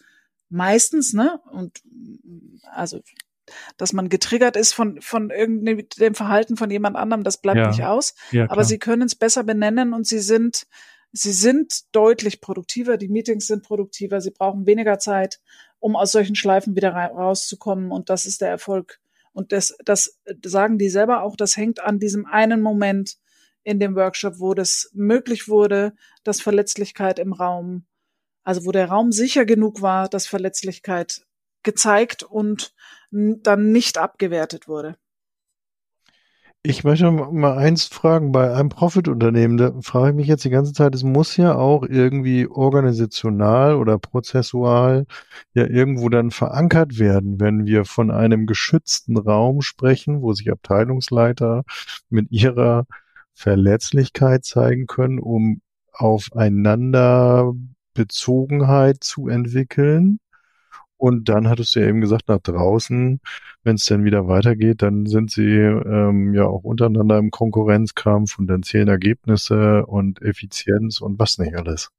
meistens, 0.49 1.13
ne? 1.13 1.39
Und 1.51 1.81
also 2.73 2.99
dass 3.77 3.93
man 3.93 4.09
getriggert 4.09 4.55
ist 4.55 4.73
von, 4.73 5.01
von 5.01 5.29
irgendeinem 5.29 6.15
Verhalten 6.15 6.57
von 6.57 6.71
jemand 6.71 6.95
anderem, 6.95 7.23
das 7.23 7.37
bleibt 7.41 7.57
ja. 7.57 7.67
nicht 7.69 7.83
aus. 7.83 8.15
Ja, 8.31 8.49
Aber 8.49 8.63
sie 8.63 8.79
können 8.79 9.03
es 9.03 9.15
besser 9.15 9.43
benennen 9.43 9.93
und 9.93 10.07
sie 10.07 10.19
sind, 10.19 10.67
sie 11.11 11.33
sind 11.33 11.93
deutlich 11.95 12.41
produktiver. 12.41 12.97
Die 12.97 13.09
Meetings 13.09 13.47
sind 13.47 13.63
produktiver. 13.63 14.21
Sie 14.21 14.31
brauchen 14.31 14.65
weniger 14.65 14.99
Zeit, 14.99 15.39
um 15.79 15.95
aus 15.95 16.11
solchen 16.11 16.35
Schleifen 16.35 16.75
wieder 16.75 16.93
rauszukommen. 16.93 17.91
Und 17.91 18.09
das 18.09 18.25
ist 18.25 18.41
der 18.41 18.49
Erfolg. 18.49 18.99
Und 19.33 19.51
das, 19.51 19.77
das 19.85 20.19
sagen 20.43 20.77
die 20.77 20.89
selber 20.89 21.23
auch, 21.23 21.35
das 21.35 21.55
hängt 21.55 21.81
an 21.81 21.99
diesem 21.99 22.25
einen 22.25 22.61
Moment 22.61 23.17
in 23.63 23.79
dem 23.79 23.95
Workshop, 23.95 24.39
wo 24.39 24.53
das 24.53 24.89
möglich 24.93 25.47
wurde, 25.47 25.93
dass 26.23 26.41
Verletzlichkeit 26.41 27.19
im 27.19 27.33
Raum, 27.33 27.85
also 28.43 28.65
wo 28.65 28.71
der 28.71 28.89
Raum 28.89 29.11
sicher 29.11 29.45
genug 29.45 29.81
war, 29.81 30.09
dass 30.09 30.27
Verletzlichkeit 30.27 31.25
gezeigt 31.63 32.23
und 32.23 32.73
dann 33.11 33.71
nicht 33.71 33.97
abgewertet 33.97 34.67
wurde. 34.67 34.95
Ich 36.63 36.83
möchte 36.83 37.09
mal 37.09 37.57
eins 37.57 37.85
fragen, 37.85 38.31
bei 38.31 38.53
einem 38.53 38.69
Profitunternehmen, 38.69 39.57
da 39.57 39.73
frage 39.81 40.11
ich 40.11 40.15
mich 40.15 40.27
jetzt 40.27 40.45
die 40.45 40.51
ganze 40.51 40.73
Zeit, 40.73 40.93
es 40.93 41.01
muss 41.01 41.35
ja 41.35 41.55
auch 41.55 41.81
irgendwie 41.81 42.45
organisational 42.45 43.73
oder 43.75 43.97
prozessual 43.97 45.07
ja 45.55 45.65
irgendwo 45.65 46.07
dann 46.09 46.29
verankert 46.29 46.99
werden, 46.99 47.39
wenn 47.39 47.65
wir 47.65 47.83
von 47.83 48.11
einem 48.11 48.45
geschützten 48.45 49.17
Raum 49.17 49.63
sprechen, 49.63 50.21
wo 50.21 50.33
sich 50.33 50.51
Abteilungsleiter 50.51 51.63
mit 52.11 52.31
ihrer 52.31 52.85
Verletzlichkeit 53.33 54.45
zeigen 54.45 54.85
können, 54.85 55.17
um 55.17 55.61
aufeinander 55.91 57.53
Bezogenheit 57.95 59.03
zu 59.03 59.29
entwickeln 59.29 60.19
und 61.01 61.29
dann 61.29 61.49
hattest 61.49 61.75
du 61.75 61.79
ja 61.79 61.87
eben 61.87 61.99
gesagt, 61.99 62.27
nach 62.27 62.39
draußen, 62.41 63.19
wenn 63.63 63.75
es 63.75 63.85
dann 63.85 64.03
wieder 64.03 64.27
weitergeht, 64.27 64.83
dann 64.83 65.07
sind 65.07 65.31
sie 65.31 65.49
ähm, 65.49 66.35
ja 66.35 66.45
auch 66.45 66.63
untereinander 66.63 67.17
im 67.17 67.31
Konkurrenzkampf 67.31 68.37
und 68.37 68.45
dann 68.45 68.61
zählen 68.61 68.87
Ergebnisse 68.87 69.83
und 69.87 70.21
Effizienz 70.21 71.01
und 71.01 71.17
was 71.17 71.39
nicht 71.39 71.55
alles. 71.55 71.89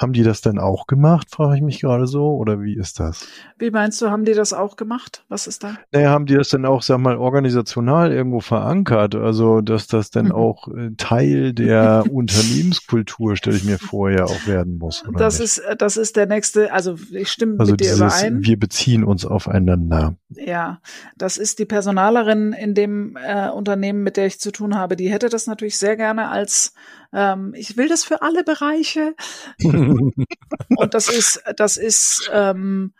Haben 0.00 0.14
die 0.14 0.22
das 0.22 0.40
denn 0.40 0.58
auch 0.58 0.86
gemacht, 0.86 1.28
frage 1.30 1.56
ich 1.56 1.62
mich 1.62 1.82
gerade 1.82 2.06
so, 2.06 2.34
oder 2.34 2.62
wie 2.62 2.74
ist 2.74 3.00
das? 3.00 3.26
Wie 3.58 3.70
meinst 3.70 4.00
du, 4.00 4.08
haben 4.08 4.24
die 4.24 4.32
das 4.32 4.54
auch 4.54 4.76
gemacht? 4.76 5.26
Was 5.28 5.46
ist 5.46 5.62
da? 5.62 5.74
Naja, 5.92 6.08
haben 6.08 6.24
die 6.24 6.36
das 6.36 6.48
denn 6.48 6.64
auch, 6.64 6.80
sag 6.80 7.00
mal, 7.00 7.18
organisational 7.18 8.10
irgendwo 8.10 8.40
verankert? 8.40 9.14
Also, 9.14 9.60
dass 9.60 9.88
das 9.88 10.10
denn 10.10 10.26
mhm. 10.26 10.32
auch 10.32 10.68
äh, 10.68 10.92
Teil 10.96 11.52
der 11.52 12.04
Unternehmenskultur, 12.10 13.36
stelle 13.36 13.58
ich 13.58 13.64
mir 13.64 13.78
vor, 13.78 14.10
ja 14.10 14.24
auch 14.24 14.46
werden 14.46 14.78
muss. 14.78 15.04
das 15.18 15.38
nicht? 15.38 15.44
ist, 15.44 15.58
äh, 15.58 15.76
das 15.76 15.98
ist 15.98 16.16
der 16.16 16.24
nächste, 16.24 16.72
also 16.72 16.96
ich 17.12 17.30
stimme 17.30 17.56
also 17.58 17.72
mit 17.72 17.80
dir 17.80 17.90
dieses, 17.90 18.22
überein. 18.22 18.42
Wir 18.42 18.58
beziehen 18.58 19.04
uns 19.04 19.26
aufeinander. 19.26 20.16
Ja, 20.30 20.80
das 21.18 21.36
ist 21.36 21.58
die 21.58 21.66
Personalerin 21.66 22.54
in 22.54 22.74
dem 22.74 23.18
äh, 23.22 23.50
Unternehmen, 23.50 24.02
mit 24.02 24.16
der 24.16 24.24
ich 24.24 24.40
zu 24.40 24.50
tun 24.50 24.76
habe, 24.76 24.96
die 24.96 25.10
hätte 25.10 25.28
das 25.28 25.46
natürlich 25.46 25.76
sehr 25.76 25.98
gerne 25.98 26.30
als 26.30 26.72
ähm, 27.12 27.54
ich 27.56 27.76
will 27.76 27.88
das 27.88 28.04
für 28.04 28.22
alle 28.22 28.44
Bereiche. 28.44 29.14
und 29.62 30.94
das 30.94 31.08
ist, 31.08 31.42
das 31.56 31.76
ist 31.76 32.30
ähm, 32.32 32.94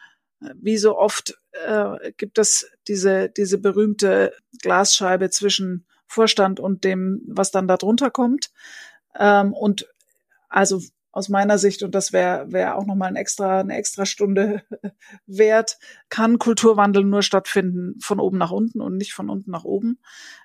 wie 0.54 0.78
so 0.78 0.96
oft 0.96 1.38
äh, 1.52 2.12
gibt 2.16 2.38
es 2.38 2.70
diese, 2.88 3.28
diese 3.28 3.58
berühmte 3.58 4.32
Glasscheibe 4.62 5.30
zwischen 5.30 5.86
Vorstand 6.06 6.60
und 6.60 6.84
dem, 6.84 7.22
was 7.26 7.50
dann 7.50 7.68
da 7.68 7.76
drunter 7.76 8.10
kommt. 8.10 8.50
Ähm, 9.18 9.52
und 9.52 9.86
also 10.48 10.80
aus 11.12 11.28
meiner 11.28 11.58
Sicht, 11.58 11.82
und 11.82 11.94
das 11.94 12.12
wäre 12.12 12.52
wär 12.52 12.76
auch 12.76 12.86
nochmal 12.86 13.08
ein 13.08 13.16
extra, 13.16 13.60
eine 13.60 13.76
extra 13.76 14.06
Stunde 14.06 14.62
wert, 15.26 15.78
kann 16.08 16.38
Kulturwandel 16.38 17.04
nur 17.04 17.22
stattfinden 17.22 17.98
von 18.00 18.20
oben 18.20 18.38
nach 18.38 18.52
unten 18.52 18.80
und 18.80 18.96
nicht 18.96 19.12
von 19.12 19.28
unten 19.28 19.50
nach 19.50 19.64
oben. 19.64 19.98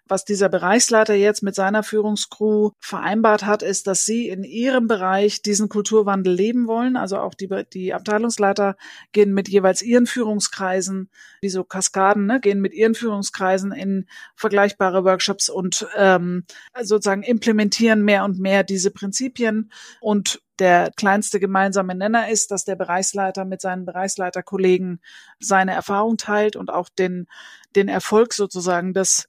Was 0.07 0.23
dieser 0.23 0.49
Bereichsleiter 0.49 1.15
jetzt 1.15 1.41
mit 1.41 1.55
seiner 1.55 1.81
Führungskrew 1.81 2.71
vereinbart 2.79 3.45
hat, 3.45 3.63
ist, 3.63 3.87
dass 3.87 4.05
sie 4.05 4.29
in 4.29 4.43
ihrem 4.43 4.87
Bereich 4.87 5.41
diesen 5.41 5.67
Kulturwandel 5.67 6.31
leben 6.31 6.67
wollen. 6.67 6.95
Also 6.95 7.17
auch 7.17 7.33
die, 7.33 7.49
die 7.73 7.93
Abteilungsleiter 7.93 8.75
gehen 9.13 9.33
mit 9.33 9.49
jeweils 9.49 9.81
ihren 9.81 10.05
Führungskreisen, 10.05 11.09
wie 11.41 11.49
so 11.49 11.63
Kaskaden, 11.63 12.27
ne, 12.27 12.39
gehen 12.39 12.61
mit 12.61 12.73
ihren 12.73 12.93
Führungskreisen 12.93 13.71
in 13.71 14.05
vergleichbare 14.35 15.03
Workshops 15.03 15.49
und 15.49 15.87
ähm, 15.95 16.45
sozusagen 16.81 17.23
implementieren 17.23 18.03
mehr 18.03 18.25
und 18.25 18.39
mehr 18.39 18.63
diese 18.63 18.91
Prinzipien 18.91 19.71
und 20.01 20.41
der 20.59 20.91
kleinste 20.95 21.39
gemeinsame 21.39 21.95
Nenner 21.95 22.29
ist, 22.29 22.51
dass 22.51 22.63
der 22.63 22.75
Bereichsleiter 22.75 23.43
mit 23.43 23.59
seinen 23.59 23.85
Bereichsleiterkollegen 23.85 25.01
seine 25.39 25.73
Erfahrung 25.73 26.17
teilt 26.17 26.55
und 26.55 26.69
auch 26.69 26.89
den, 26.89 27.27
den 27.75 27.89
Erfolg 27.89 28.33
sozusagen 28.33 28.93
des 28.93 29.27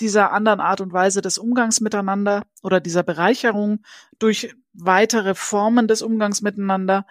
dieser 0.00 0.32
anderen 0.32 0.60
Art 0.60 0.80
und 0.80 0.92
Weise 0.92 1.20
des 1.20 1.38
Umgangs 1.38 1.80
miteinander 1.80 2.44
oder 2.62 2.80
dieser 2.80 3.02
Bereicherung 3.02 3.82
durch 4.18 4.54
weitere 4.72 5.34
Formen 5.34 5.88
des 5.88 6.02
Umgangs 6.02 6.42
miteinander. 6.42 7.06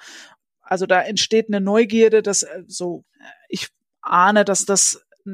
Also 0.61 0.85
da 0.85 1.01
entsteht 1.01 1.47
eine 1.47 1.61
Neugierde, 1.61 2.21
dass 2.21 2.43
äh, 2.43 2.63
so, 2.67 3.05
ich 3.47 3.69
ahne, 4.01 4.45
dass 4.45 4.65
das 4.65 5.05
äh, 5.25 5.31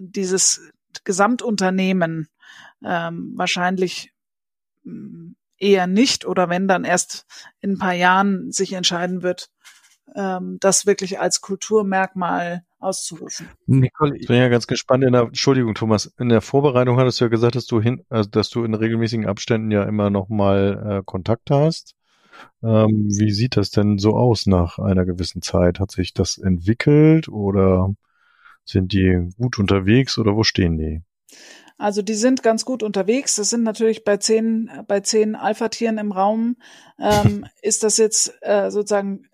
dieses 0.00 0.72
Gesamtunternehmen 1.04 2.28
ähm, 2.84 3.32
wahrscheinlich 3.36 4.12
mm, 4.84 5.32
eher 5.58 5.86
nicht 5.86 6.24
oder 6.24 6.48
wenn 6.48 6.66
dann 6.66 6.84
erst 6.84 7.26
in 7.60 7.72
ein 7.72 7.78
paar 7.78 7.94
Jahren 7.94 8.50
sich 8.50 8.72
entscheiden 8.72 9.22
wird, 9.22 9.50
ähm, 10.14 10.58
das 10.60 10.86
wirklich 10.86 11.20
als 11.20 11.40
Kulturmerkmal 11.40 12.64
auszurufen. 12.78 13.48
Nicole, 13.66 14.16
ich 14.16 14.26
bin 14.26 14.36
ja 14.36 14.48
ganz 14.48 14.66
gespannt. 14.66 15.04
In 15.04 15.12
der, 15.12 15.22
Entschuldigung, 15.22 15.74
Thomas, 15.74 16.12
in 16.18 16.28
der 16.28 16.40
Vorbereitung 16.40 16.98
hattest 16.98 17.20
du 17.20 17.26
ja 17.26 17.28
gesagt, 17.28 17.54
dass 17.54 17.66
du 17.66 17.80
hin, 17.80 18.04
also 18.08 18.28
dass 18.30 18.50
du 18.50 18.64
in 18.64 18.74
regelmäßigen 18.74 19.26
Abständen 19.26 19.70
ja 19.70 19.84
immer 19.84 20.10
noch 20.10 20.28
mal 20.28 21.00
äh, 21.00 21.02
Kontakt 21.04 21.50
hast. 21.50 21.94
Ähm, 22.62 23.06
wie 23.08 23.32
sieht 23.32 23.56
das 23.56 23.70
denn 23.70 23.98
so 23.98 24.14
aus 24.14 24.46
nach 24.46 24.78
einer 24.78 25.04
gewissen 25.04 25.42
Zeit? 25.42 25.78
Hat 25.78 25.90
sich 25.90 26.14
das 26.14 26.38
entwickelt 26.38 27.28
oder 27.28 27.94
sind 28.64 28.92
die 28.92 29.28
gut 29.36 29.58
unterwegs 29.58 30.18
oder 30.18 30.36
wo 30.36 30.42
stehen 30.42 30.78
die? 30.78 31.02
Also 31.80 32.02
die 32.02 32.14
sind 32.14 32.42
ganz 32.42 32.66
gut 32.66 32.82
unterwegs. 32.82 33.36
Das 33.36 33.50
sind 33.50 33.62
natürlich 33.62 34.04
bei 34.04 34.18
zehn, 34.18 34.70
bei 34.86 35.00
zehn 35.00 35.34
Alpha-Tieren 35.34 35.96
im 35.96 36.12
Raum, 36.12 36.56
ähm, 36.98 37.46
ist 37.62 37.82
das 37.82 37.96
jetzt 37.96 38.34
äh, 38.42 38.70
sozusagen 38.70 39.29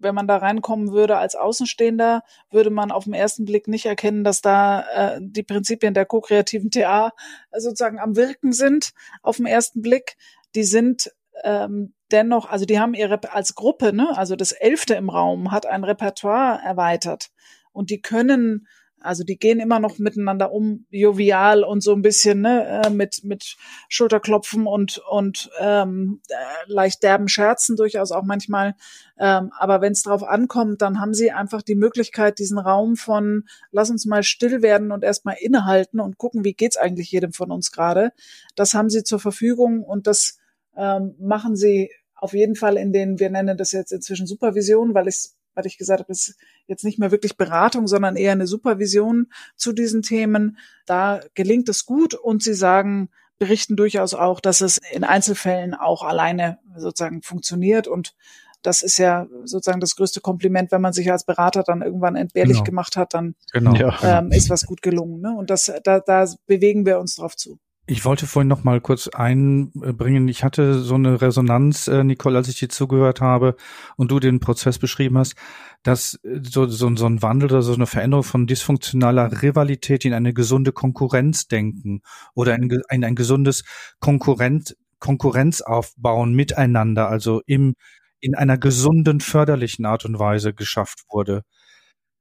wenn 0.00 0.14
man 0.14 0.26
da 0.26 0.38
reinkommen 0.38 0.92
würde 0.92 1.16
als 1.16 1.34
Außenstehender, 1.34 2.22
würde 2.50 2.70
man 2.70 2.90
auf 2.90 3.04
den 3.04 3.14
ersten 3.14 3.44
Blick 3.44 3.68
nicht 3.68 3.86
erkennen, 3.86 4.24
dass 4.24 4.40
da 4.40 4.84
äh, 4.94 5.20
die 5.22 5.42
Prinzipien 5.42 5.94
der 5.94 6.06
ko-kreativen 6.06 6.70
TA 6.70 7.12
sozusagen 7.52 7.98
am 7.98 8.16
Wirken 8.16 8.52
sind 8.52 8.92
auf 9.22 9.36
den 9.36 9.46
ersten 9.46 9.82
Blick. 9.82 10.16
Die 10.54 10.64
sind 10.64 11.12
ähm, 11.44 11.94
dennoch, 12.10 12.50
also 12.50 12.64
die 12.64 12.80
haben 12.80 12.94
ihre 12.94 13.20
als 13.32 13.54
Gruppe, 13.54 13.92
ne, 13.92 14.16
also 14.16 14.36
das 14.36 14.52
Elfte 14.52 14.94
im 14.94 15.08
Raum 15.08 15.52
hat 15.52 15.66
ein 15.66 15.84
Repertoire 15.84 16.60
erweitert 16.64 17.30
und 17.72 17.90
die 17.90 18.00
können 18.00 18.66
also 19.00 19.24
die 19.24 19.38
gehen 19.38 19.60
immer 19.60 19.80
noch 19.80 19.98
miteinander 19.98 20.52
um, 20.52 20.86
jovial 20.90 21.64
und 21.64 21.82
so 21.82 21.92
ein 21.92 22.02
bisschen 22.02 22.42
ne, 22.42 22.82
äh, 22.84 22.90
mit 22.90 23.24
mit 23.24 23.56
Schulterklopfen 23.88 24.66
und 24.66 24.98
und 25.10 25.50
ähm, 25.58 26.20
äh, 26.28 26.34
leicht 26.66 27.02
derben 27.02 27.28
Scherzen 27.28 27.76
durchaus 27.76 28.12
auch 28.12 28.24
manchmal. 28.24 28.74
Ähm, 29.18 29.50
aber 29.58 29.80
wenn 29.80 29.92
es 29.92 30.02
drauf 30.02 30.22
ankommt, 30.22 30.82
dann 30.82 31.00
haben 31.00 31.14
sie 31.14 31.30
einfach 31.30 31.62
die 31.62 31.74
Möglichkeit, 31.74 32.38
diesen 32.38 32.58
Raum 32.58 32.96
von 32.96 33.44
lass 33.70 33.90
uns 33.90 34.06
mal 34.06 34.22
still 34.22 34.62
werden 34.62 34.92
und 34.92 35.02
erstmal 35.02 35.36
innehalten 35.40 36.00
und 36.00 36.18
gucken, 36.18 36.44
wie 36.44 36.54
geht's 36.54 36.76
eigentlich 36.76 37.10
jedem 37.10 37.32
von 37.32 37.50
uns 37.50 37.72
gerade. 37.72 38.12
Das 38.54 38.74
haben 38.74 38.90
sie 38.90 39.02
zur 39.02 39.20
Verfügung 39.20 39.82
und 39.82 40.06
das 40.06 40.38
ähm, 40.76 41.14
machen 41.18 41.56
sie 41.56 41.90
auf 42.14 42.34
jeden 42.34 42.54
Fall 42.54 42.76
in 42.76 42.92
den, 42.92 43.18
wir 43.18 43.30
nennen 43.30 43.56
das 43.56 43.72
jetzt 43.72 43.92
inzwischen 43.92 44.26
Supervision, 44.26 44.94
weil 44.94 45.08
ich 45.08 45.30
weil 45.54 45.66
ich 45.66 45.78
gesagt 45.78 46.00
habe, 46.00 46.12
es 46.12 46.28
ist 46.28 46.38
jetzt 46.66 46.84
nicht 46.84 46.98
mehr 46.98 47.10
wirklich 47.10 47.36
Beratung, 47.36 47.86
sondern 47.86 48.16
eher 48.16 48.32
eine 48.32 48.46
Supervision 48.46 49.26
zu 49.56 49.72
diesen 49.72 50.02
Themen. 50.02 50.58
Da 50.86 51.20
gelingt 51.34 51.68
es 51.68 51.86
gut 51.86 52.14
und 52.14 52.42
sie 52.42 52.54
sagen, 52.54 53.10
berichten 53.38 53.76
durchaus 53.76 54.14
auch, 54.14 54.40
dass 54.40 54.60
es 54.60 54.78
in 54.92 55.02
Einzelfällen 55.02 55.74
auch 55.74 56.02
alleine 56.02 56.58
sozusagen 56.76 57.22
funktioniert 57.22 57.88
und 57.88 58.14
das 58.62 58.82
ist 58.82 58.98
ja 58.98 59.26
sozusagen 59.44 59.80
das 59.80 59.96
größte 59.96 60.20
Kompliment, 60.20 60.70
wenn 60.70 60.82
man 60.82 60.92
sich 60.92 61.10
als 61.10 61.24
Berater 61.24 61.62
dann 61.62 61.82
irgendwann 61.82 62.16
entbehrlich 62.16 62.58
genau. 62.58 62.64
gemacht 62.64 62.96
hat, 62.96 63.14
dann 63.14 63.34
genau. 63.52 63.74
ähm, 64.02 64.32
ist 64.32 64.50
was 64.50 64.66
gut 64.66 64.82
gelungen. 64.82 65.20
Ne? 65.20 65.34
Und 65.34 65.50
das, 65.50 65.72
da, 65.84 66.00
da 66.00 66.26
bewegen 66.46 66.84
wir 66.84 66.98
uns 66.98 67.16
drauf 67.16 67.36
zu. 67.36 67.58
Ich 67.90 68.04
wollte 68.04 68.28
vorhin 68.28 68.46
noch 68.46 68.62
mal 68.62 68.80
kurz 68.80 69.08
einbringen. 69.08 70.28
Ich 70.28 70.44
hatte 70.44 70.78
so 70.78 70.94
eine 70.94 71.20
Resonanz, 71.20 71.88
äh, 71.88 72.04
Nicole, 72.04 72.38
als 72.38 72.46
ich 72.46 72.56
dir 72.56 72.68
zugehört 72.68 73.20
habe 73.20 73.56
und 73.96 74.12
du 74.12 74.20
den 74.20 74.38
Prozess 74.38 74.78
beschrieben 74.78 75.18
hast, 75.18 75.34
dass 75.82 76.14
äh, 76.22 76.38
so, 76.40 76.68
so, 76.68 76.94
so 76.94 77.06
ein 77.06 77.20
Wandel 77.20 77.50
oder 77.50 77.62
so 77.62 77.74
eine 77.74 77.88
Veränderung 77.88 78.22
von 78.22 78.46
dysfunktionaler 78.46 79.42
Rivalität 79.42 80.04
in 80.04 80.12
eine 80.12 80.32
gesunde 80.32 80.70
Konkurrenz 80.70 81.48
denken 81.48 82.02
oder 82.32 82.54
ein, 82.54 82.70
ein, 82.90 83.02
ein 83.02 83.16
gesundes 83.16 83.64
Konkurrent, 83.98 84.76
Konkurrenz 85.00 85.60
aufbauen 85.60 86.32
miteinander, 86.32 87.08
also 87.08 87.42
im, 87.46 87.74
in 88.20 88.36
einer 88.36 88.56
gesunden, 88.56 89.18
förderlichen 89.18 89.84
Art 89.84 90.04
und 90.04 90.16
Weise 90.16 90.54
geschafft 90.54 91.00
wurde. 91.08 91.42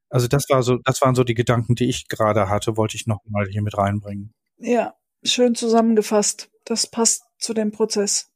Also 0.10 0.28
das 0.28 0.46
war 0.50 0.64
so, 0.64 0.80
das 0.84 1.00
waren 1.04 1.14
so 1.14 1.24
die 1.24 1.36
Gedanken, 1.36 1.76
die 1.76 1.90
ich 1.90 2.08
gerade 2.08 2.50
hatte, 2.50 2.76
wollte 2.76 2.96
ich 2.96 3.06
noch 3.06 3.20
mal 3.28 3.46
hier 3.48 3.62
mit 3.62 3.78
reinbringen. 3.78 4.34
Ja, 4.58 4.96
Schön 5.24 5.56
zusammengefasst. 5.56 6.50
Das 6.66 6.88
passt 6.88 7.24
zu 7.38 7.54
dem 7.54 7.72
Prozess. 7.72 8.30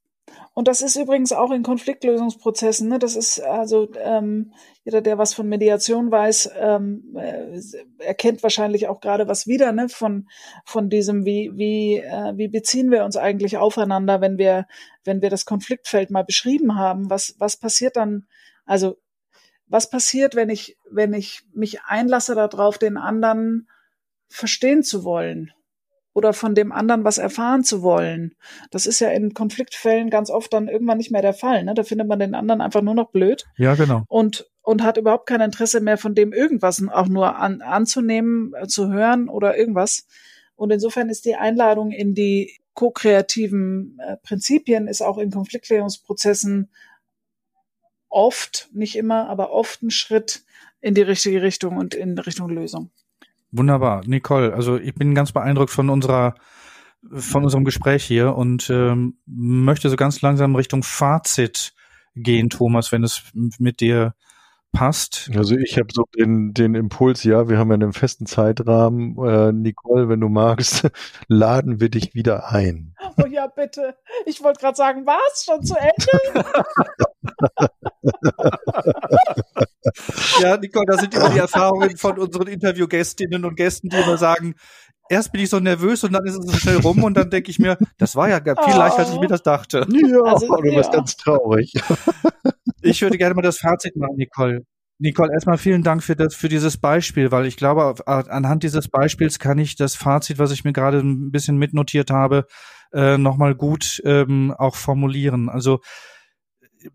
Und 0.55 0.67
das 0.67 0.81
ist 0.81 0.95
übrigens 0.95 1.31
auch 1.31 1.51
in 1.51 1.63
Konfliktlösungsprozessen. 1.63 2.87
Ne? 2.87 2.99
Das 2.99 3.15
ist 3.15 3.39
also 3.39 3.89
ähm, 3.95 4.53
jeder, 4.83 5.01
der 5.01 5.17
was 5.17 5.33
von 5.33 5.47
Mediation 5.49 6.11
weiß, 6.11 6.51
ähm, 6.59 7.15
äh, 7.17 7.59
erkennt 7.97 8.43
wahrscheinlich 8.43 8.87
auch 8.87 8.99
gerade 8.99 9.27
was 9.27 9.47
wieder 9.47 9.71
ne? 9.71 9.89
von 9.89 10.27
von 10.63 10.89
diesem, 10.89 11.25
wie 11.25 11.51
wie 11.55 11.97
äh, 11.97 12.33
wie 12.37 12.49
beziehen 12.49 12.91
wir 12.91 13.03
uns 13.03 13.17
eigentlich 13.17 13.57
aufeinander, 13.57 14.21
wenn 14.21 14.37
wir 14.37 14.67
wenn 15.03 15.23
wir 15.23 15.31
das 15.31 15.45
Konfliktfeld 15.45 16.11
mal 16.11 16.23
beschrieben 16.23 16.75
haben. 16.75 17.09
Was 17.09 17.35
was 17.39 17.57
passiert 17.57 17.95
dann? 17.95 18.27
Also 18.65 18.97
was 19.65 19.89
passiert, 19.89 20.35
wenn 20.35 20.49
ich 20.49 20.77
wenn 20.91 21.13
ich 21.13 21.41
mich 21.53 21.81
einlasse 21.83 22.35
darauf, 22.35 22.77
den 22.77 22.97
anderen 22.97 23.67
verstehen 24.27 24.83
zu 24.83 25.03
wollen? 25.03 25.51
Oder 26.13 26.33
von 26.33 26.55
dem 26.55 26.71
anderen 26.71 27.03
was 27.03 27.17
erfahren 27.17 27.63
zu 27.63 27.81
wollen. 27.81 28.35
Das 28.71 28.85
ist 28.85 28.99
ja 28.99 29.09
in 29.09 29.33
Konfliktfällen 29.33 30.09
ganz 30.09 30.29
oft 30.29 30.53
dann 30.53 30.67
irgendwann 30.67 30.97
nicht 30.97 31.11
mehr 31.11 31.21
der 31.21 31.33
Fall. 31.33 31.63
Ne? 31.63 31.73
Da 31.73 31.83
findet 31.83 32.07
man 32.07 32.19
den 32.19 32.35
anderen 32.35 32.61
einfach 32.61 32.81
nur 32.81 32.93
noch 32.93 33.11
blöd. 33.11 33.45
Ja, 33.57 33.75
genau. 33.75 34.03
Und, 34.07 34.49
und 34.61 34.83
hat 34.83 34.97
überhaupt 34.97 35.27
kein 35.27 35.41
Interesse 35.41 35.81
mehr 35.81 35.97
von 35.97 36.13
dem 36.13 36.31
irgendwas 36.31 36.81
auch 36.87 37.07
nur 37.07 37.37
an, 37.37 37.61
anzunehmen, 37.61 38.53
äh, 38.53 38.67
zu 38.67 38.91
hören 38.91 39.27
oder 39.27 39.57
irgendwas. 39.57 40.05
Und 40.55 40.71
insofern 40.71 41.09
ist 41.09 41.25
die 41.25 41.35
Einladung 41.35 41.91
in 41.91 42.13
die 42.13 42.59
ko-kreativen 42.75 43.99
äh, 43.99 44.17
Prinzipien 44.17 44.87
ist 44.87 45.01
auch 45.01 45.17
in 45.17 45.31
Konfliktklärungsprozessen 45.31 46.69
oft, 48.09 48.69
nicht 48.73 48.95
immer, 48.95 49.27
aber 49.29 49.51
oft 49.51 49.81
ein 49.81 49.91
Schritt 49.91 50.43
in 50.81 50.93
die 50.93 51.01
richtige 51.01 51.41
Richtung 51.41 51.77
und 51.77 51.95
in 51.95 52.17
Richtung 52.17 52.49
Lösung. 52.49 52.91
Wunderbar, 53.53 54.01
Nicole. 54.05 54.51
Also 54.53 54.77
ich 54.77 54.95
bin 54.95 55.13
ganz 55.13 55.31
beeindruckt 55.31 55.69
von 55.69 55.89
unserer 55.89 56.33
von 57.11 57.43
unserem 57.43 57.65
Gespräch 57.65 58.03
hier 58.03 58.35
und 58.35 58.69
ähm, 58.69 59.17
möchte 59.25 59.89
so 59.89 59.95
ganz 59.95 60.21
langsam 60.21 60.55
Richtung 60.55 60.83
Fazit 60.83 61.73
gehen, 62.15 62.49
Thomas, 62.49 62.91
wenn 62.91 63.03
es 63.03 63.23
mit 63.33 63.79
dir 63.79 64.15
passt. 64.73 65.29
Also 65.35 65.55
ich 65.55 65.77
habe 65.77 65.87
so 65.93 66.03
den, 66.17 66.53
den 66.53 66.75
Impuls, 66.75 67.23
ja, 67.23 67.47
wir 67.47 67.57
haben 67.57 67.69
ja 67.69 67.75
einen 67.75 67.93
festen 67.93 68.25
Zeitrahmen. 68.25 69.15
Äh, 69.25 69.53
Nicole, 69.53 70.09
wenn 70.09 70.19
du 70.19 70.27
magst, 70.27 70.89
laden 71.27 71.79
wir 71.79 71.89
dich 71.89 72.13
wieder 72.13 72.49
ein. 72.51 72.95
Oh 73.17 73.27
ja, 73.27 73.47
bitte. 73.47 73.95
Ich 74.25 74.43
wollte 74.43 74.59
gerade 74.59 74.75
sagen, 74.75 75.05
was? 75.05 75.45
Schon 75.45 75.63
zu 75.63 75.75
Ende? 75.77 76.45
ja, 80.41 80.57
Nicole, 80.57 80.85
das 80.87 81.01
sind 81.01 81.13
immer 81.13 81.29
die 81.29 81.39
Erfahrungen 81.39 81.95
von 81.95 82.17
unseren 82.17 82.47
Interviewgästinnen 82.47 83.45
und 83.45 83.55
Gästen, 83.55 83.89
die 83.89 83.97
immer 83.97 84.17
sagen, 84.17 84.55
erst 85.09 85.31
bin 85.31 85.41
ich 85.41 85.49
so 85.49 85.59
nervös 85.59 86.03
und 86.03 86.13
dann 86.13 86.25
ist 86.25 86.35
es 86.35 86.45
so 86.45 86.57
schnell 86.57 86.77
rum 86.77 87.03
und 87.03 87.15
dann 87.15 87.29
denke 87.29 87.51
ich 87.51 87.59
mir, 87.59 87.77
das 87.97 88.15
war 88.15 88.29
ja 88.29 88.41
viel 88.41 88.53
oh. 88.55 88.77
leichter, 88.77 88.99
als 88.99 89.11
ich 89.11 89.19
mir 89.19 89.27
das 89.27 89.43
dachte. 89.43 89.85
Ja, 89.89 90.21
also, 90.21 90.47
du 90.55 90.69
ja. 90.69 90.77
bist 90.77 90.91
ganz 90.91 91.17
traurig. 91.17 91.73
Ich 92.85 93.01
würde 93.01 93.17
gerne 93.17 93.33
mal 93.33 93.41
das 93.41 93.59
Fazit 93.59 93.95
machen, 93.95 94.17
Nicole. 94.17 94.65
Nicole, 94.99 95.31
erstmal 95.31 95.57
vielen 95.57 95.83
Dank 95.83 96.03
für 96.03 96.17
das, 96.17 96.35
für 96.35 96.49
dieses 96.49 96.77
Beispiel, 96.77 97.31
weil 97.31 97.45
ich 97.45 97.55
glaube, 97.55 97.95
anhand 98.05 98.63
dieses 98.63 98.89
Beispiels 98.89 99.39
kann 99.39 99.57
ich 99.57 99.75
das 99.77 99.95
Fazit, 99.95 100.37
was 100.37 100.51
ich 100.51 100.65
mir 100.65 100.73
gerade 100.73 100.99
ein 100.99 101.31
bisschen 101.31 101.57
mitnotiert 101.57 102.11
habe, 102.11 102.45
äh, 102.93 103.17
nochmal 103.17 103.55
gut 103.55 104.01
ähm, 104.05 104.53
auch 104.57 104.75
formulieren. 104.75 105.49
Also 105.49 105.79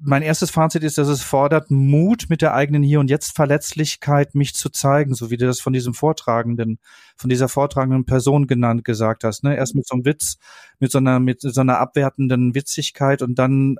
mein 0.01 0.23
erstes 0.23 0.51
Fazit 0.51 0.83
ist, 0.85 0.99
dass 0.99 1.09
es 1.09 1.23
fordert 1.23 1.71
Mut 1.71 2.27
mit 2.29 2.43
der 2.43 2.55
eigenen 2.55 2.83
Hier 2.83 3.01
und 3.01 3.11
Jetzt 3.11 3.35
Verletzlichkeit, 3.35 4.35
mich 4.35 4.55
zu 4.55 4.71
zeigen, 4.71 5.15
so 5.15 5.31
wie 5.31 5.37
du 5.37 5.47
das 5.47 5.61
von 5.61 5.73
diesem 5.73 5.95
Vortragenden, 5.95 6.79
von 7.17 7.31
dieser 7.31 7.49
vortragenden 7.49 8.05
Person 8.05 8.47
genannt 8.47 8.85
gesagt 8.85 9.25
hast. 9.25 9.45
Ne? 9.45 9.57
Erst 9.57 9.75
mit 9.75 9.87
so 9.87 9.95
einem 9.95 10.05
Witz, 10.05 10.39
mit 10.79 10.91
so 10.91 10.99
einer, 10.99 11.21
mit 11.21 11.41
so 11.41 11.61
einer 11.61 11.79
abwertenden 11.79 12.55
Witzigkeit 12.55 13.23
und 13.23 13.39
dann 13.39 13.77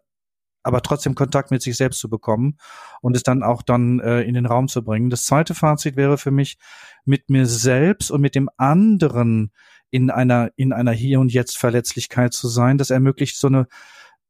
aber 0.63 0.83
trotzdem 0.83 1.15
Kontakt 1.15 1.51
mit 1.51 1.63
sich 1.63 1.77
selbst 1.77 2.01
zu 2.01 2.11
bekommen 2.11 2.59
und 3.01 3.17
es 3.17 3.23
dann 3.23 3.43
auch 3.43 3.63
dann 3.63 4.01
äh, 4.01 4.23
in 4.23 4.35
den 4.35 4.47
Raum 4.47 4.69
zu 4.69 4.85
bringen. 4.85 5.09
Das 5.09 5.25
zweite 5.25 5.55
Fazit 5.55 5.97
wäre 5.97 6.19
für 6.19 6.31
mich, 6.31 6.59
mit 7.05 7.31
mir 7.31 7.47
selbst 7.47 8.11
und 8.11 8.21
mit 8.21 8.35
dem 8.35 8.51
anderen 8.57 9.53
in 9.91 10.11
einer, 10.11 10.51
in 10.57 10.73
einer 10.73 10.93
Hier 10.93 11.21
und 11.21 11.33
Jetzt 11.33 11.57
Verletzlichkeit 11.57 12.35
zu 12.35 12.49
sein. 12.49 12.77
Das 12.77 12.91
ermöglicht 12.91 13.39
so 13.39 13.47
eine, 13.47 13.67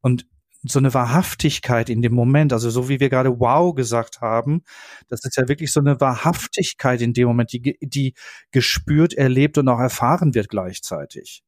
und 0.01 0.27
so 0.63 0.79
eine 0.79 0.93
Wahrhaftigkeit 0.93 1.89
in 1.89 2.03
dem 2.03 2.15
Moment, 2.15 2.53
also 2.53 2.71
so 2.71 2.89
wie 2.89 3.01
wir 3.01 3.09
gerade 3.09 3.39
wow 3.39 3.75
gesagt 3.75 4.21
haben, 4.21 4.63
das 5.09 5.25
ist 5.25 5.37
ja 5.37 5.49
wirklich 5.49 5.73
so 5.73 5.81
eine 5.81 6.01
Wahrhaftigkeit 6.01 7.01
in 7.01 7.13
dem 7.13 7.29
Moment, 7.29 7.53
die, 7.53 7.79
die 7.81 8.15
gespürt, 8.51 9.15
erlebt 9.15 9.59
und 9.59 9.69
auch 9.69 9.79
erfahren 9.79 10.35
wird 10.35 10.49
gleichzeitig. 10.49 11.43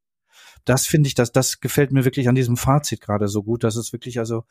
Das 0.64 0.86
finde 0.86 1.08
ich, 1.08 1.14
das, 1.14 1.32
das 1.32 1.60
gefällt 1.60 1.90
mir 1.90 2.04
wirklich 2.04 2.28
an 2.28 2.34
diesem 2.34 2.56
Fazit 2.56 3.00
gerade 3.00 3.28
so 3.28 3.42
gut, 3.42 3.64
dass 3.64 3.76
es 3.76 3.92
wirklich, 3.92 4.18
also, 4.18 4.44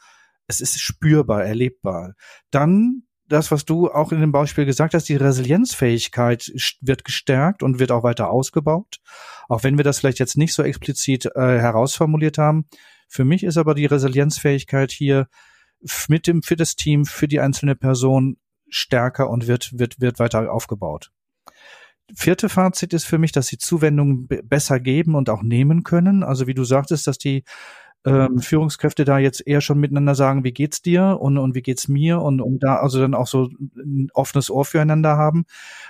es 0.48 0.62
ist 0.62 0.80
spürbar, 0.80 1.46
erlebbar. 1.46 2.16
Dann 2.50 3.04
das, 3.28 3.52
was 3.52 3.64
du 3.64 3.90
auch 3.92 4.12
in 4.12 4.20
dem 4.20 4.32
Beispiel 4.32 4.66
gesagt 4.66 4.96
hast, 4.96 5.08
die 5.08 5.16
Resilienzfähigkeit 5.16 6.52
wird 6.82 7.06
gestärkt 7.06 7.62
und 7.62 7.78
wird 7.78 7.92
auch 7.92 8.04
weiter 8.04 8.32
ausgebaut. 8.32 8.98
Auch 9.48 9.64
wenn 9.64 9.78
wir 9.78 9.84
das 9.84 10.00
vielleicht 10.00 10.20
jetzt 10.20 10.36
nicht 10.36 10.54
so 10.54 10.64
explizit 10.64 11.28
äh, 11.36 11.60
herausformuliert 11.60 12.40
haben, 12.40 12.66
für 13.10 13.26
mich 13.26 13.44
ist 13.44 13.58
aber 13.58 13.74
die 13.74 13.88
Resilienzfähigkeit 13.88 14.92
hier 14.92 15.28
mit 16.08 16.28
dem, 16.28 16.44
für 16.44 16.56
das 16.56 16.76
Team, 16.76 17.06
für 17.06 17.28
die 17.28 17.40
einzelne 17.40 17.76
Person 17.76 18.38
stärker 18.70 19.30
und 19.30 19.48
wird, 19.48 19.78
wird, 19.78 20.00
wird 20.00 20.20
weiter 20.20 20.52
aufgebaut. 20.54 21.12
Vierte 22.16 22.50
Fazit 22.50 22.94
ist 22.94 23.06
für 23.06 23.18
mich, 23.18 23.32
dass 23.32 23.48
sie 23.48 23.58
Zuwendungen 23.58 24.28
besser 24.28 24.80
geben 24.80 25.16
und 25.16 25.30
auch 25.30 25.42
nehmen 25.42 25.84
können. 25.84 26.24
Also 26.24 26.48
wie 26.48 26.54
du 26.54 26.64
sagtest, 26.64 27.08
dass 27.08 27.18
die 27.18 27.44
ähm, 28.06 28.40
Führungskräfte 28.40 29.04
da 29.04 29.18
jetzt 29.18 29.46
eher 29.46 29.62
schon 29.62 29.80
miteinander 29.80 30.16
sagen, 30.16 30.44
wie 30.44 30.54
geht's 30.54 30.82
dir 30.82 31.18
und, 31.20 31.38
und 31.38 31.54
wie 31.56 31.62
geht's 31.62 31.88
mir 31.88 32.22
und 32.22 32.42
um 32.42 32.60
da 32.60 32.78
also 32.78 33.00
dann 33.00 33.14
auch 33.14 33.28
so 33.28 33.50
ein 33.78 34.10
offenes 34.14 34.50
Ohr 34.50 34.64
füreinander 34.64 35.18
haben. 35.18 35.46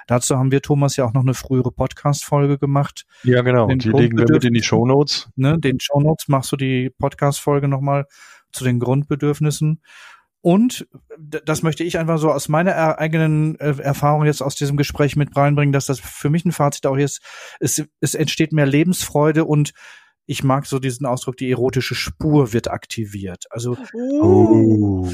Dazu 0.08 0.38
haben 0.38 0.52
wir 0.52 0.62
Thomas 0.62 0.96
ja 0.96 1.06
auch 1.06 1.14
noch 1.14 1.22
eine 1.22 1.36
frühere 1.36 1.72
Podcast-Folge 1.72 2.58
gemacht. 2.58 3.06
Ja, 3.24 3.42
genau. 3.42 3.68
Den 3.68 3.80
die 3.80 3.90
legen 3.90 4.18
wir 4.18 4.26
mit 4.30 4.44
in 4.44 4.54
die 4.54 4.64
Show 4.64 4.86
Notes. 4.86 5.30
Ne, 5.36 5.60
den 5.60 5.80
Show 5.80 6.00
Notes 6.00 6.28
machst 6.28 6.52
du 6.52 6.58
die 6.58 6.90
Podcast-Folge 6.90 7.68
nochmal 7.68 8.06
zu 8.52 8.64
den 8.64 8.80
Grundbedürfnissen. 8.80 9.82
Und 10.42 10.88
das 11.18 11.64
möchte 11.64 11.84
ich 11.84 11.98
einfach 11.98 12.18
so 12.18 12.32
aus 12.32 12.48
meiner 12.48 12.98
eigenen 12.98 13.60
äh, 13.60 13.76
Erfahrung 13.82 14.26
jetzt 14.26 14.42
aus 14.42 14.56
diesem 14.56 14.78
Gespräch 14.78 15.18
mit 15.18 15.36
reinbringen, 15.36 15.74
dass 15.74 15.86
das 15.86 16.00
für 16.00 16.30
mich 16.30 16.46
ein 16.46 16.54
Fazit 16.54 16.86
auch 16.86 16.96
ist, 16.96 17.22
es, 17.60 17.84
es 18.00 18.16
entsteht 18.16 18.54
mehr 18.54 18.66
Lebensfreude 18.66 19.44
und 19.44 19.74
ich 20.30 20.44
mag 20.44 20.68
so 20.68 20.78
diesen 20.78 21.08
Ausdruck, 21.08 21.38
die 21.38 21.50
erotische 21.50 21.96
Spur 21.96 22.54
wird 22.54 22.70
aktiviert. 22.70 23.46
Also 23.50 23.76
uh, 23.96 24.22
oh, 24.22 25.10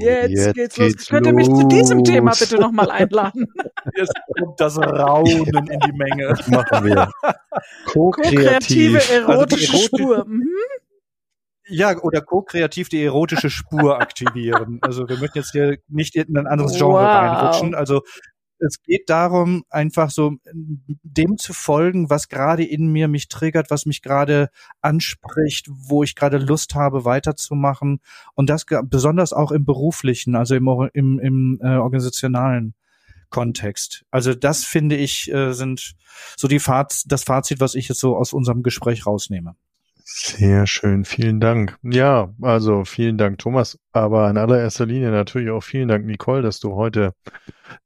jetzt, 0.00 0.30
jetzt, 0.32 0.54
geht's 0.56 0.76
los. 0.76 0.88
Geht's 0.88 1.06
Könnt 1.06 1.26
ihr 1.28 1.34
mich 1.34 1.46
zu 1.46 1.68
diesem 1.68 2.02
Thema 2.02 2.32
bitte 2.36 2.58
nochmal 2.58 2.90
einladen? 2.90 3.46
Jetzt 3.96 4.12
kommt 4.36 4.58
das 4.60 4.76
Raunen 4.76 5.46
in 5.46 5.80
die 5.86 5.92
Menge. 5.92 6.26
Das 6.30 6.48
machen 6.48 6.84
wir. 6.84 7.08
Co-kreative 7.86 8.98
erotische 9.12 9.72
also 9.72 9.86
Spur. 9.86 10.24
Mhm. 10.26 10.48
Ja, 11.68 11.96
oder 12.02 12.20
co-kreativ 12.20 12.88
die 12.88 13.04
erotische 13.04 13.50
Spur 13.50 14.00
aktivieren. 14.00 14.80
Also 14.82 15.08
wir 15.08 15.16
möchten 15.18 15.38
jetzt 15.38 15.52
hier 15.52 15.78
nicht 15.86 16.16
in 16.16 16.36
ein 16.36 16.48
anderes 16.48 16.76
Genre 16.76 16.94
wow. 16.94 17.04
reinrutschen. 17.04 17.76
Also 17.76 18.02
es 18.58 18.82
geht 18.82 19.10
darum, 19.10 19.64
einfach 19.70 20.10
so 20.10 20.36
dem 20.52 21.36
zu 21.38 21.52
folgen, 21.52 22.10
was 22.10 22.28
gerade 22.28 22.64
in 22.64 22.88
mir 22.88 23.08
mich 23.08 23.28
triggert, 23.28 23.70
was 23.70 23.86
mich 23.86 24.02
gerade 24.02 24.50
anspricht, 24.80 25.68
wo 25.68 26.02
ich 26.02 26.14
gerade 26.14 26.38
Lust 26.38 26.74
habe, 26.74 27.04
weiterzumachen. 27.04 28.00
Und 28.34 28.50
das 28.50 28.64
besonders 28.84 29.32
auch 29.32 29.52
im 29.52 29.64
beruflichen, 29.64 30.34
also 30.34 30.54
im, 30.54 30.68
im, 30.94 31.18
im 31.18 31.60
äh, 31.62 31.76
organisationalen 31.76 32.74
Kontext. 33.30 34.04
Also 34.10 34.34
das 34.34 34.64
finde 34.64 34.96
ich 34.96 35.32
äh, 35.32 35.52
sind 35.52 35.94
so 36.36 36.48
die 36.48 36.60
Faz 36.60 37.04
das 37.06 37.24
Fazit, 37.24 37.60
was 37.60 37.74
ich 37.74 37.88
jetzt 37.88 38.00
so 38.00 38.16
aus 38.16 38.32
unserem 38.32 38.62
Gespräch 38.62 39.06
rausnehme. 39.06 39.56
Sehr 40.08 40.68
schön, 40.68 41.04
vielen 41.04 41.40
Dank. 41.40 41.80
Ja, 41.82 42.32
also 42.40 42.84
vielen 42.84 43.18
Dank, 43.18 43.38
Thomas. 43.38 43.76
Aber 43.90 44.30
in 44.30 44.38
allererster 44.38 44.86
Linie 44.86 45.10
natürlich 45.10 45.50
auch 45.50 45.64
vielen 45.64 45.88
Dank, 45.88 46.06
Nicole, 46.06 46.42
dass 46.42 46.60
du 46.60 46.76
heute 46.76 47.12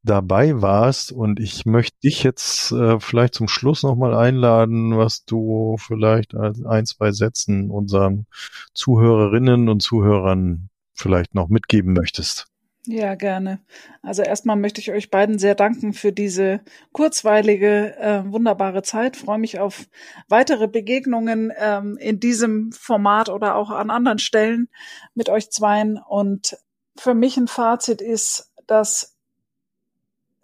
dabei 0.03 0.61
warst. 0.61 1.11
Und 1.11 1.39
ich 1.39 1.65
möchte 1.65 1.97
dich 2.03 2.21
jetzt 2.21 2.73
äh, 2.73 2.99
vielleicht 2.99 3.33
zum 3.33 3.47
Schluss 3.47 3.81
nochmal 3.81 4.13
einladen, 4.13 4.95
was 4.95 5.25
du 5.25 5.77
vielleicht 5.79 6.35
als 6.35 6.63
ein, 6.63 6.85
zwei 6.85 7.11
Sätzen 7.11 7.71
unseren 7.71 8.27
Zuhörerinnen 8.75 9.67
und 9.67 9.81
Zuhörern 9.81 10.69
vielleicht 10.93 11.33
noch 11.33 11.49
mitgeben 11.49 11.93
möchtest. 11.93 12.50
Ja, 12.87 13.13
gerne. 13.13 13.59
Also 14.01 14.23
erstmal 14.23 14.55
möchte 14.55 14.81
ich 14.81 14.91
euch 14.91 15.11
beiden 15.11 15.37
sehr 15.37 15.53
danken 15.53 15.93
für 15.93 16.11
diese 16.11 16.61
kurzweilige, 16.93 17.95
äh, 17.97 18.23
wunderbare 18.25 18.81
Zeit. 18.81 19.17
freue 19.17 19.37
mich 19.37 19.59
auf 19.59 19.87
weitere 20.29 20.67
Begegnungen 20.67 21.53
ähm, 21.57 21.97
in 21.97 22.19
diesem 22.19 22.71
Format 22.71 23.29
oder 23.29 23.55
auch 23.55 23.69
an 23.69 23.91
anderen 23.91 24.17
Stellen 24.17 24.67
mit 25.13 25.29
euch 25.29 25.51
zweien. 25.51 25.99
Und 25.99 26.57
für 26.97 27.13
mich 27.13 27.37
ein 27.37 27.47
Fazit 27.47 28.01
ist, 28.01 28.51
dass 28.65 29.15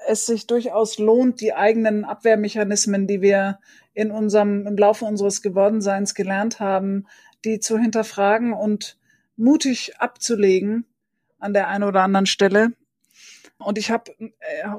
es 0.07 0.27
sich 0.27 0.45
durchaus 0.45 0.99
lohnt, 0.99 1.41
die 1.41 1.55
eigenen 1.55 2.05
Abwehrmechanismen, 2.05 3.07
die 3.07 3.21
wir 3.21 3.59
in 3.95 4.11
unserem, 4.11 4.67
im 4.67 4.77
Laufe 4.77 5.05
unseres 5.05 5.41
Gewordenseins 5.41 6.13
gelernt 6.13 6.59
haben, 6.59 7.07
die 7.45 7.59
zu 7.59 7.79
hinterfragen 7.79 8.53
und 8.53 8.99
mutig 9.37 9.99
abzulegen 9.99 10.85
an 11.39 11.53
der 11.53 11.67
einen 11.67 11.83
oder 11.83 12.03
anderen 12.03 12.25
Stelle. 12.25 12.73
Und 13.57 13.77
ich 13.77 13.89
habe 13.89 14.11
äh, 14.19 14.31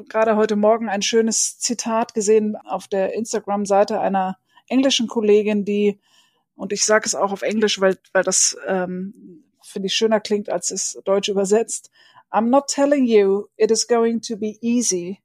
gerade 0.09 0.37
heute 0.37 0.57
Morgen 0.57 0.89
ein 0.89 1.03
schönes 1.03 1.59
Zitat 1.59 2.15
gesehen 2.15 2.57
auf 2.57 2.87
der 2.87 3.15
Instagram-Seite 3.15 4.01
einer 4.01 4.39
englischen 4.69 5.09
Kollegin, 5.09 5.65
die, 5.65 6.01
und 6.55 6.73
ich 6.73 6.85
sage 6.85 7.07
es 7.07 7.15
auch 7.15 7.33
auf 7.33 7.43
Englisch, 7.43 7.81
weil, 7.81 7.99
weil 8.13 8.23
das 8.23 8.57
ähm, 8.67 9.45
finde 9.63 9.87
ich 9.87 9.95
schöner 9.95 10.21
klingt, 10.21 10.49
als 10.49 10.71
es 10.71 11.01
deutsch 11.05 11.29
übersetzt. 11.29 11.91
I'm 12.31 12.51
not 12.51 12.69
telling 12.69 13.07
you 13.07 13.47
it 13.57 13.71
is 13.71 13.87
going 13.87 14.21
to 14.23 14.37
be 14.37 14.59
easy. 14.61 15.23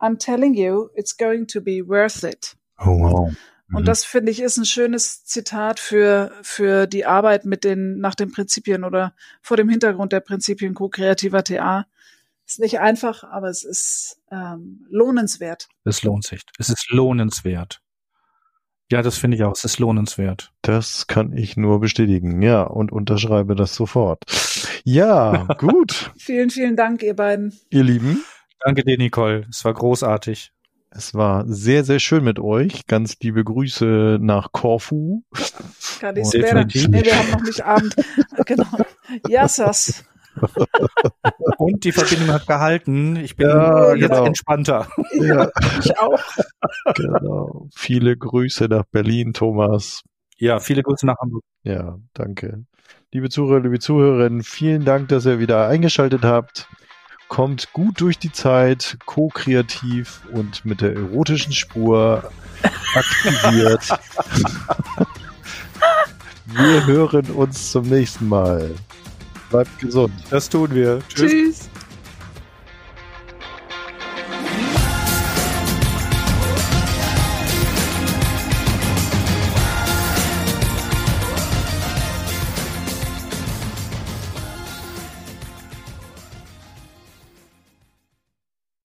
I'm 0.00 0.18
telling 0.18 0.54
you 0.54 0.90
it's 0.94 1.16
going 1.16 1.46
to 1.48 1.60
be 1.60 1.82
worth 1.86 2.22
it. 2.22 2.56
Oh 2.78 2.96
wow. 2.96 3.30
Und 3.72 3.82
mhm. 3.82 3.86
das 3.86 4.04
finde 4.04 4.30
ich 4.30 4.40
ist 4.40 4.56
ein 4.58 4.64
schönes 4.64 5.24
Zitat 5.24 5.80
für, 5.80 6.32
für 6.42 6.86
die 6.86 7.04
Arbeit 7.04 7.44
mit 7.44 7.64
den, 7.64 7.98
nach 7.98 8.14
den 8.14 8.30
Prinzipien 8.30 8.84
oder 8.84 9.14
vor 9.42 9.56
dem 9.56 9.68
Hintergrund 9.68 10.12
der 10.12 10.20
Prinzipien 10.20 10.74
co-kreativer 10.74 11.42
TA. 11.42 11.86
Ist 12.46 12.60
nicht 12.60 12.78
einfach, 12.78 13.24
aber 13.24 13.48
es 13.48 13.64
ist 13.64 14.20
ähm, 14.30 14.86
lohnenswert. 14.88 15.68
Es 15.84 16.04
lohnt 16.04 16.24
sich. 16.24 16.42
Es 16.58 16.68
ist 16.68 16.90
lohnenswert. 16.90 17.80
Ja, 18.88 19.02
das 19.02 19.18
finde 19.18 19.36
ich 19.36 19.42
auch. 19.42 19.52
Es 19.52 19.64
ist 19.64 19.80
lohnenswert. 19.80 20.52
Das 20.62 21.08
kann 21.08 21.36
ich 21.36 21.56
nur 21.56 21.80
bestätigen. 21.80 22.40
Ja, 22.42 22.62
und 22.62 22.92
unterschreibe 22.92 23.56
das 23.56 23.74
sofort. 23.74 24.22
Ja, 24.84 25.48
gut. 25.58 26.12
vielen, 26.16 26.50
vielen 26.50 26.76
Dank, 26.76 27.02
ihr 27.02 27.16
beiden. 27.16 27.58
Ihr 27.70 27.82
Lieben. 27.82 28.24
Danke 28.60 28.84
dir, 28.84 28.96
Nicole. 28.96 29.44
Es 29.50 29.64
war 29.64 29.74
großartig. 29.74 30.52
Es 30.90 31.14
war 31.14 31.44
sehr, 31.46 31.84
sehr 31.84 31.98
schön 31.98 32.24
mit 32.24 32.38
euch. 32.38 32.86
Ganz 32.86 33.16
liebe 33.20 33.44
Grüße 33.44 34.18
nach 34.20 34.52
Korfu. 34.52 35.22
Kalispera. 36.00 36.64
Nee, 36.64 37.04
wir 37.04 37.18
haben 37.18 37.30
noch 37.32 37.42
nicht 37.42 37.62
Abend. 37.62 37.96
genau. 38.46 38.66
Yassas. 39.28 40.04
Und 41.58 41.84
die 41.84 41.92
Verbindung 41.92 42.32
hat 42.32 42.46
gehalten. 42.46 43.16
Ich 43.16 43.36
bin 43.36 43.48
ja, 43.48 43.94
jetzt 43.94 44.10
genau. 44.10 44.24
entspannter. 44.24 44.88
Ja. 45.14 45.50
Ich 45.80 45.98
auch. 45.98 46.20
Genau. 46.94 47.68
Viele 47.74 48.16
Grüße 48.16 48.66
nach 48.66 48.84
Berlin, 48.90 49.32
Thomas. 49.32 50.02
Ja, 50.38 50.60
viele 50.60 50.82
Grüße 50.82 51.06
nach 51.06 51.16
Hamburg. 51.20 51.42
Ja, 51.62 51.98
danke. 52.12 52.64
Liebe 53.12 53.28
Zuhörer, 53.30 53.60
liebe 53.60 53.78
Zuhörerinnen, 53.78 54.42
vielen 54.42 54.84
Dank, 54.84 55.08
dass 55.08 55.26
ihr 55.26 55.38
wieder 55.38 55.68
eingeschaltet 55.68 56.22
habt 56.22 56.68
kommt 57.28 57.72
gut 57.72 58.00
durch 58.00 58.18
die 58.18 58.32
Zeit, 58.32 58.98
co-kreativ 59.04 60.20
und 60.32 60.64
mit 60.64 60.80
der 60.80 60.94
erotischen 60.94 61.52
Spur 61.52 62.30
aktiviert. 62.94 63.88
wir 66.46 66.86
hören 66.86 67.26
uns 67.30 67.72
zum 67.72 67.88
nächsten 67.88 68.28
Mal. 68.28 68.70
Bleibt 69.50 69.78
gesund. 69.78 70.14
Das 70.30 70.48
tun 70.48 70.74
wir. 70.74 71.00
Tschüss. 71.08 71.30
Tschüss. 71.30 71.70